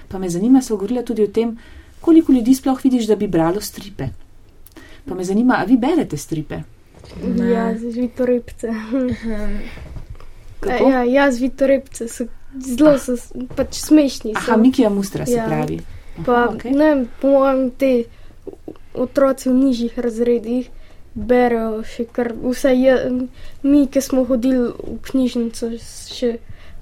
[0.09, 1.55] Pa me zanima, so govorila tudi o tem,
[2.01, 4.11] koliko ljudi sploh vidiš, da bi bralo stripe.
[5.05, 6.61] Pa me zanima, a vi berete stripe?
[7.23, 7.49] Ne.
[7.51, 8.73] Ja, z vitorepce.
[10.91, 12.27] ja, ja, z vitorepce so
[12.59, 13.17] zelo so,
[13.55, 14.33] pač smešni.
[14.35, 15.45] Aha, Mikija Mustra se ja.
[15.47, 15.79] pravi.
[15.81, 16.71] Aha, pa, okay.
[16.75, 17.93] ne, po mojem, te
[18.93, 20.69] otroci v nižjih razredih
[21.13, 22.73] berejo še kar vse.
[22.77, 22.95] Je,
[23.63, 26.37] mi, ki smo hodili v knjižnico še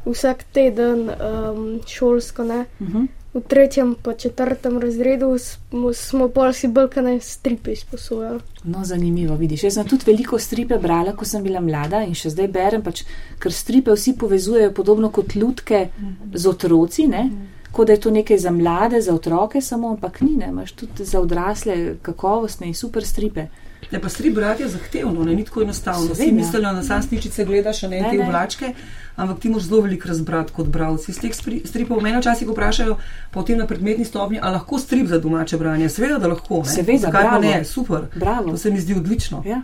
[0.05, 2.65] vsak teden um, šolsko, ne.
[2.79, 3.07] Uh -huh.
[3.33, 8.39] V tretjem, pa četrtem razredu smo, smo pa si brkane stripe izposojali.
[8.63, 9.63] No, zanimivo, vidiš.
[9.63, 13.05] Jaz sem tudi veliko stripe brala, ko sem bila mlada in še zdaj berem, pač,
[13.39, 15.87] ker stripe vsi povezujejo podobno kot lutke
[16.33, 17.25] z otroci, ne?
[17.71, 21.05] kot da je to nekaj za mlade, za otroke samo, ampak ni, ne, imaš tudi
[21.05, 23.45] za odrasle kakovostne in super stripe.
[23.91, 26.13] Ne, pa strip brati je zahtevno, ne, ni tako enostavno.
[26.13, 28.73] Vsi mislijo, da sam sličice gledaš, ne, ne te vlačke,
[29.15, 31.11] ampak ti moraš zelo veliko razbrati kot bralci.
[31.11, 31.35] Iz teh
[31.65, 32.97] stripov mene včasih vprašajo,
[33.31, 35.89] potem na predmetni stopnji, ali lahko strip za domače branje.
[35.89, 36.63] Seveda, da lahko.
[36.63, 36.69] Ne.
[36.69, 37.41] Seveda, Zakaj bravo.
[37.41, 38.07] ne, super.
[38.15, 38.51] Bravo.
[38.51, 39.43] To se mi zdi odlično.
[39.45, 39.61] Ja.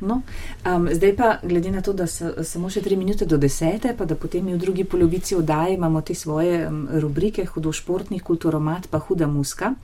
[0.00, 0.22] No,
[0.76, 4.06] um, zdaj pa, glede na to, da so samo še tri minute do desete, pa
[4.08, 8.98] da potem v drugi polovici oddaje imamo te svoje um, rubrike, hudo športnih, kulturomat, pa
[8.98, 9.74] huda muska,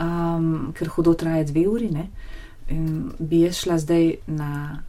[0.00, 2.06] um, ker hudo traje dve uri, ne,
[2.72, 4.80] um, bi jaz šla zdaj na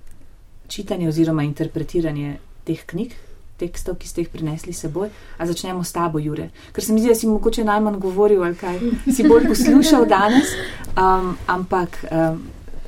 [0.72, 2.38] čitanje oziroma interpretiranje
[2.68, 3.14] teh knjig,
[3.60, 5.12] tekstov, ki ste jih prinesli seboj.
[5.38, 8.58] A začnemo s tabo, Jure, ker se mi zdi, da si mogoče najmanj govoril, ali
[8.60, 8.82] kaj
[9.16, 10.58] si bolj poslušal danes,
[10.98, 12.04] um, ampak.
[12.12, 12.44] Um,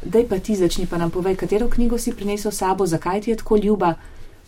[0.05, 3.31] Daj pa ti začni, pa nam povej, katero knjigo si prinesel s sabo, zakaj ti
[3.31, 3.95] je tako ljuba,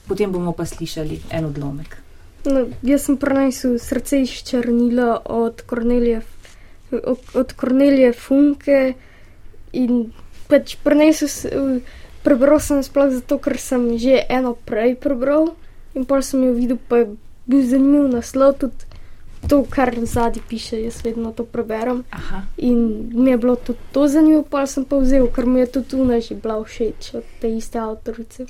[0.06, 1.98] potem bomo pa slišali en odlomek.
[2.46, 6.22] No, jaz sem prinesel srce iz črnila od Kornelije,
[7.34, 8.94] od Kornelije Funke
[9.74, 10.12] in
[10.48, 11.82] pač prinesel,
[12.28, 15.56] prebral sem sploh zato, ker sem že eno prej prebral
[15.96, 17.16] in pa sem jo videl, pa je
[17.48, 18.84] bil zanimiv naslov tudi
[19.48, 22.04] to, kar zadnji piše, jaz vedno to preberem.
[22.12, 22.44] Aha.
[22.58, 25.88] In mi je bilo tudi to zanimivo, pa sem pa vzel, ker mi je tudi
[25.96, 28.46] Tuna že bila všeč od te iste avtorice.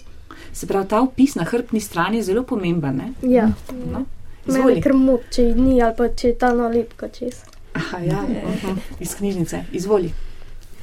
[0.53, 2.97] Se pravi, ta opis na hrbtni strani je zelo pomemben.
[2.97, 3.13] Ne?
[3.21, 3.53] Ja,
[3.93, 4.05] No,
[4.45, 4.75] meni izvoli.
[4.75, 7.43] je krmo, če ji ni ali pa če je ta nalepka čez.
[7.73, 8.77] Aha, ja, uh-huh.
[8.99, 9.65] iz knjižnice.
[9.71, 10.13] Izvoli.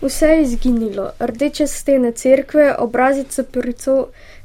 [0.05, 3.94] Vse je izginilo, rdeče stene cerkve, obrazi caprico,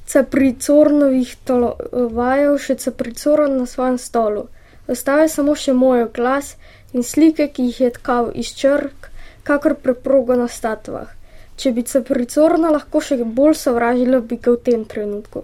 [0.08, 4.46] capricornovih tolovajev, še capricoron na svojem stolu.
[4.88, 6.54] Ostal je samo še moj glas
[6.94, 9.10] in slike, ki jih je tkal iz črk,
[9.44, 11.12] kakor preprogo na statvah.
[11.60, 15.44] Če bi capricorna lahko še bolj sovražila, bi ga v tem trenutku.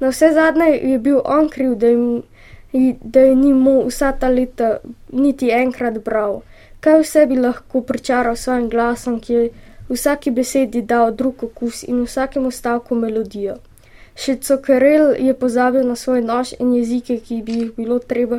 [0.00, 2.22] Na vse zadnje je bil on kriv, da jim
[3.02, 4.76] da je ni mu vsa ta leta
[5.12, 6.42] niti enkrat bral.
[6.80, 9.48] Kaj vse bi lahko pričaral s svojim glasom, ki je
[9.88, 13.56] vsaki besedi dal drug okus in vsakemu stavku melodijo.
[14.16, 18.38] Še Cokerel je pozabil na svoj nož in jezike, ki bi jih bilo treba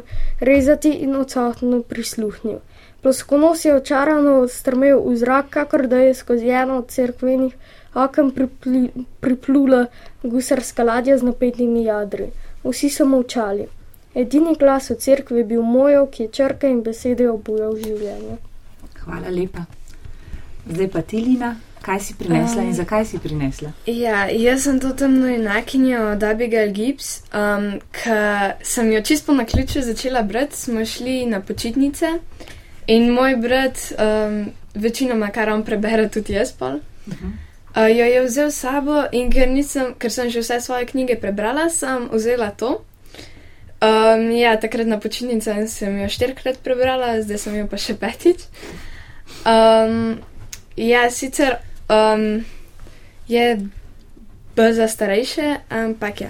[0.49, 2.59] rezati in odsotno prisluhnil.
[3.01, 7.53] Ploskonos je očarano strmel v zrak, kakor da je skozi eno od cerkvenih
[7.93, 8.89] oken pripli,
[9.21, 9.85] priplula
[10.23, 12.31] gusarska ladja z napetimi jadri.
[12.65, 13.67] Vsi so molčali.
[14.15, 18.37] Edini glas v cerkvi je bil mojov, ki je črke in besede obujal življenje.
[19.03, 19.65] Hvala lepa.
[20.67, 23.71] Zdaj pa ti, Lina, kaj si prinesla in zakaj si prinesla?
[23.85, 28.17] Ja, jaz sem to temno enakinjo od Abigail Gibbs, um, ki
[28.67, 32.17] sem jo čisto na ključu začela brati, smo šli na počitnice
[32.87, 36.79] in moj brat, um, večinoma kar on prebere, tudi jaz pol.
[37.07, 41.15] Uh, jo je vzel s sabo in ker, nisem, ker sem že vse svoje knjige
[41.21, 42.81] prebrala, sem vzela to.
[43.77, 48.47] Um, ja, takrat na počitnicah sem jo štirikrat prebrala, zdaj sem jo pa še petič.
[49.45, 50.17] Um,
[50.73, 52.41] ja, sicer um,
[53.29, 53.45] je
[54.57, 56.29] bolj za starejše, ampak ja.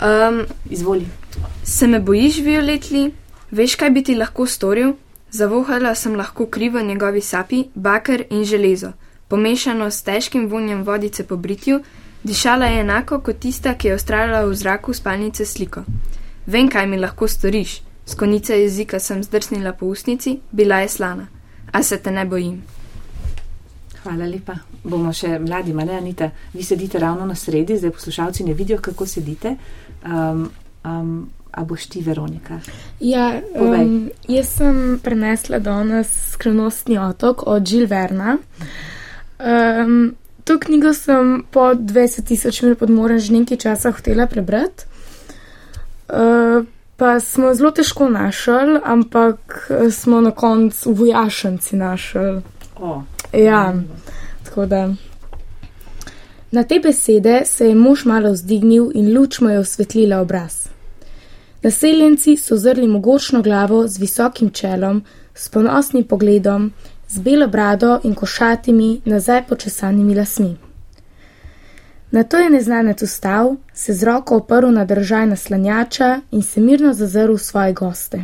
[0.00, 1.04] Um, Izvoli.
[1.64, 3.10] se me bojiš, Violetli?
[3.50, 4.94] Veš, kaj bi ti lahko storil?
[5.30, 8.92] Zavohala sem lahko kri v njegovi sapi, baker in železo,
[9.28, 11.82] pomešano s težkim vonjem vodice po britju,
[12.24, 15.84] dišala je enako kot tista, ki je ustrajala v zraku spalnice sliko.
[16.50, 17.80] Vem, kaj mi lahko storiš.
[18.06, 21.26] S konice jezika sem zdrsnila po usnici, bila je slana.
[21.72, 22.62] A se te ne bojim.
[24.02, 24.56] Hvala lepa.
[24.82, 26.30] Bomo še mladi, male Anita.
[26.54, 29.54] Vi sedite ravno na sredi, zdaj poslušalci ne vidijo, kako sedite.
[30.02, 30.48] Um,
[30.84, 32.58] um, a boš ti, Veronika?
[33.00, 33.86] Ja, Povej.
[33.86, 38.38] um, jaz sem prenesla danes Skrivnostni otok od Žil Verna.
[39.38, 44.89] Um, to knjigo sem po 20 tisoč mil podmora že nekaj časa hotela prebrati.
[46.10, 52.42] Uh, pa smo zelo težko našli, ampak eh, smo na koncu v vojašnici našli.
[52.80, 53.02] O,
[53.32, 53.74] Ja,
[54.44, 54.94] tako da.
[56.50, 60.66] Na te besede se je mož malo vzdignil in luč mu je osvetlila obraz.
[61.62, 65.04] Naseljenci so zrli mogočno glavo z visokim čelom,
[65.34, 66.72] s ponosnim pogledom,
[67.08, 70.56] z belo brado in košatimi, nazaj počesanimi lasmi.
[72.10, 76.92] Na to je neznanec ustal, se z roko oprl na držaj naslanjača in se mirno
[76.92, 78.22] zazrl v svoje goste.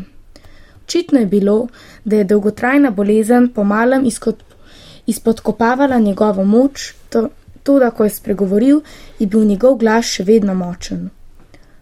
[0.84, 1.68] Očitno je bilo,
[2.04, 4.08] da je dolgotrajna bolezen pomalem
[5.06, 7.28] izpodkopavala njegovo moč, to,
[7.62, 8.80] to, da ko je spregovoril,
[9.18, 11.10] je bil njegov glas še vedno močen.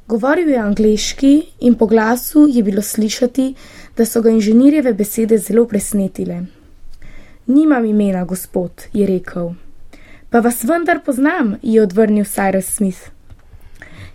[0.08, 3.54] Govoril je angliški in po glasu je bilo slišati,
[3.96, 6.42] da so ga inženirjeve besede zelo presnetile.
[7.46, 9.54] Nimam imena, gospod, je rekel.
[10.34, 12.98] Pa vas vendar poznam, je odvrnil Cyrus Smith.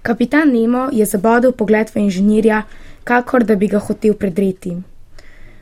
[0.01, 2.63] Kapitan Nemo je zabodel pogled v inženirja,
[3.03, 4.76] kakor da bi ga hotel predreti.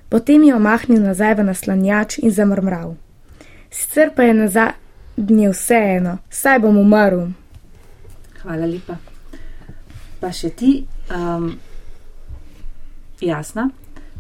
[0.10, 2.96] Potem je omahnil nazaj v naslanjač in zamrmral.
[3.70, 7.30] Sicer pa je na zadnje vseeno, saj bom umrl.
[8.42, 8.98] hvala lepa.
[10.20, 11.54] Pa še ti, um,
[13.22, 13.70] jasna,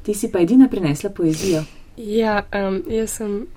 [0.06, 1.66] ti si pa edina prinesla poezijo.
[1.98, 3.48] Ja, um, jaz sem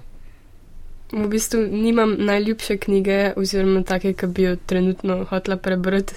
[1.12, 6.14] v bistvu nimam najljubše knjige, oziroma take, ki bi jo trenutno hotla prebrati,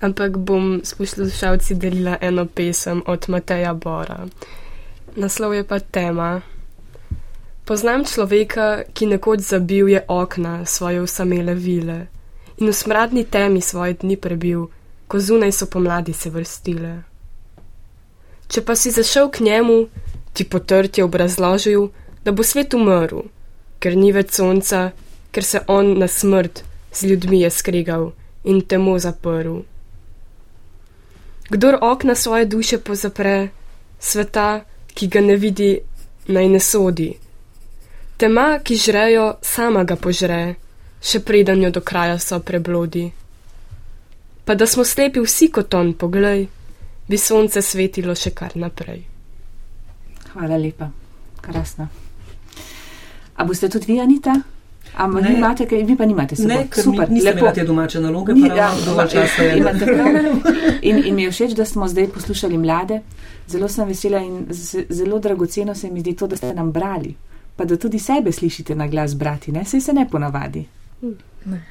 [0.00, 4.26] ampak bom s poslušalci delila eno pesem od Mateja Bora.
[5.16, 6.40] Naslov je pa tema.
[7.64, 12.06] Poznam človeka, ki nekoč zabil je okna svoje usamele vile
[12.58, 14.66] in v smradni temi svoje dni prebil,
[15.08, 17.02] ko zunaj so pomladi se vrstile.
[18.48, 19.88] Če pa si zašel k njemu,
[20.32, 21.88] ti potrt je obrazložil,
[22.24, 23.24] da bo svet umrl,
[23.82, 24.92] ker ni več sonca,
[25.34, 26.62] ker se on na smrt
[26.92, 28.12] z ljudmi je skregal
[28.44, 29.60] in temu zaprl.
[31.50, 33.48] Kdor okna svoje duše pozapre,
[34.00, 34.64] sveta,
[34.94, 35.78] ki ga ne vidi,
[36.28, 37.12] naj ne sodi.
[38.16, 40.54] Tema, ki žrejo, sama ga požre,
[41.02, 43.10] še preden jo do kraja so preblodi.
[44.44, 46.46] Pa da smo slepi vsi kot on, poglej,
[47.08, 49.02] bi sonce svetilo še kar naprej.
[50.32, 50.90] Hvala lepa,
[51.42, 52.01] krasno.
[53.42, 54.34] A boste tudi vi, Anita?
[54.96, 56.46] Ampak vi imate, kaj, vi pa nimate se.
[56.46, 59.56] Ne, Super, nisem imela te domače naloge, Ni- pa ja, ravno dovolj časa je.
[59.58, 60.06] imate prav.
[60.82, 63.00] In, in mi je všeč, da smo zdaj poslušali mlade.
[63.48, 67.14] Zelo sem vesela in z, zelo dragoceno se mi zdi to, da ste nam brali.
[67.56, 69.64] Pa da tudi sebe slišite na glas brati, ne?
[69.64, 70.66] Sej se ne ponavadi.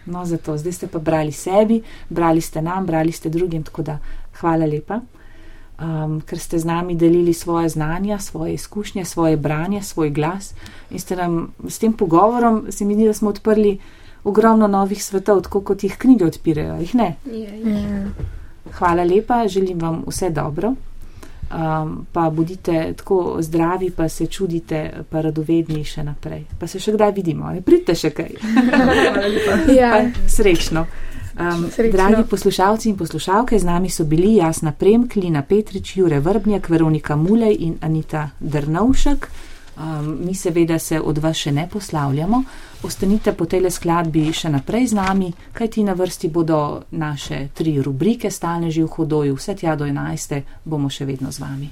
[0.05, 3.99] No, zato zdaj ste pa brali sebi, brali ste nam, brali ste drugim, tako da
[4.41, 4.99] hvala lepa,
[5.81, 10.53] um, ker ste z nami delili svoje znanja, svoje izkušnje, svoje branje, svoj glas
[10.89, 13.79] in ste nam s tem pogovorom, se mi zdi, da smo odprli
[14.23, 17.15] ogromno novih svetov, tako kot jih knjige odpirajo, jih ne.
[18.77, 20.75] Hvala lepa, želim vam vse dobro.
[21.51, 26.45] Um, pa bodite tako zdravi, pa se čudite, pa radovedni še naprej.
[26.59, 28.37] Pa se še kdaj vidimo, ne pridite še kaj.
[29.79, 29.89] Ja.
[29.91, 30.85] Pa srečno.
[31.41, 31.91] Um, Srečno.
[31.91, 37.15] dragi poslušalci in poslušalke, z nami so bili Jasna Premk, Lina Petrič, Jure Vrbnjak, Veronika
[37.15, 39.27] Mulej in Anita Drnovšek.
[39.77, 42.43] Um, mi seveda se od vas še ne poslavljamo.
[42.83, 48.31] Ostanite po tej skladbi še naprej z nami, kajti na vrsti bodo naše tri rubrike,
[48.31, 50.41] stalne že v hodoju, vse tja do 11.
[50.65, 51.71] bomo še vedno z vami.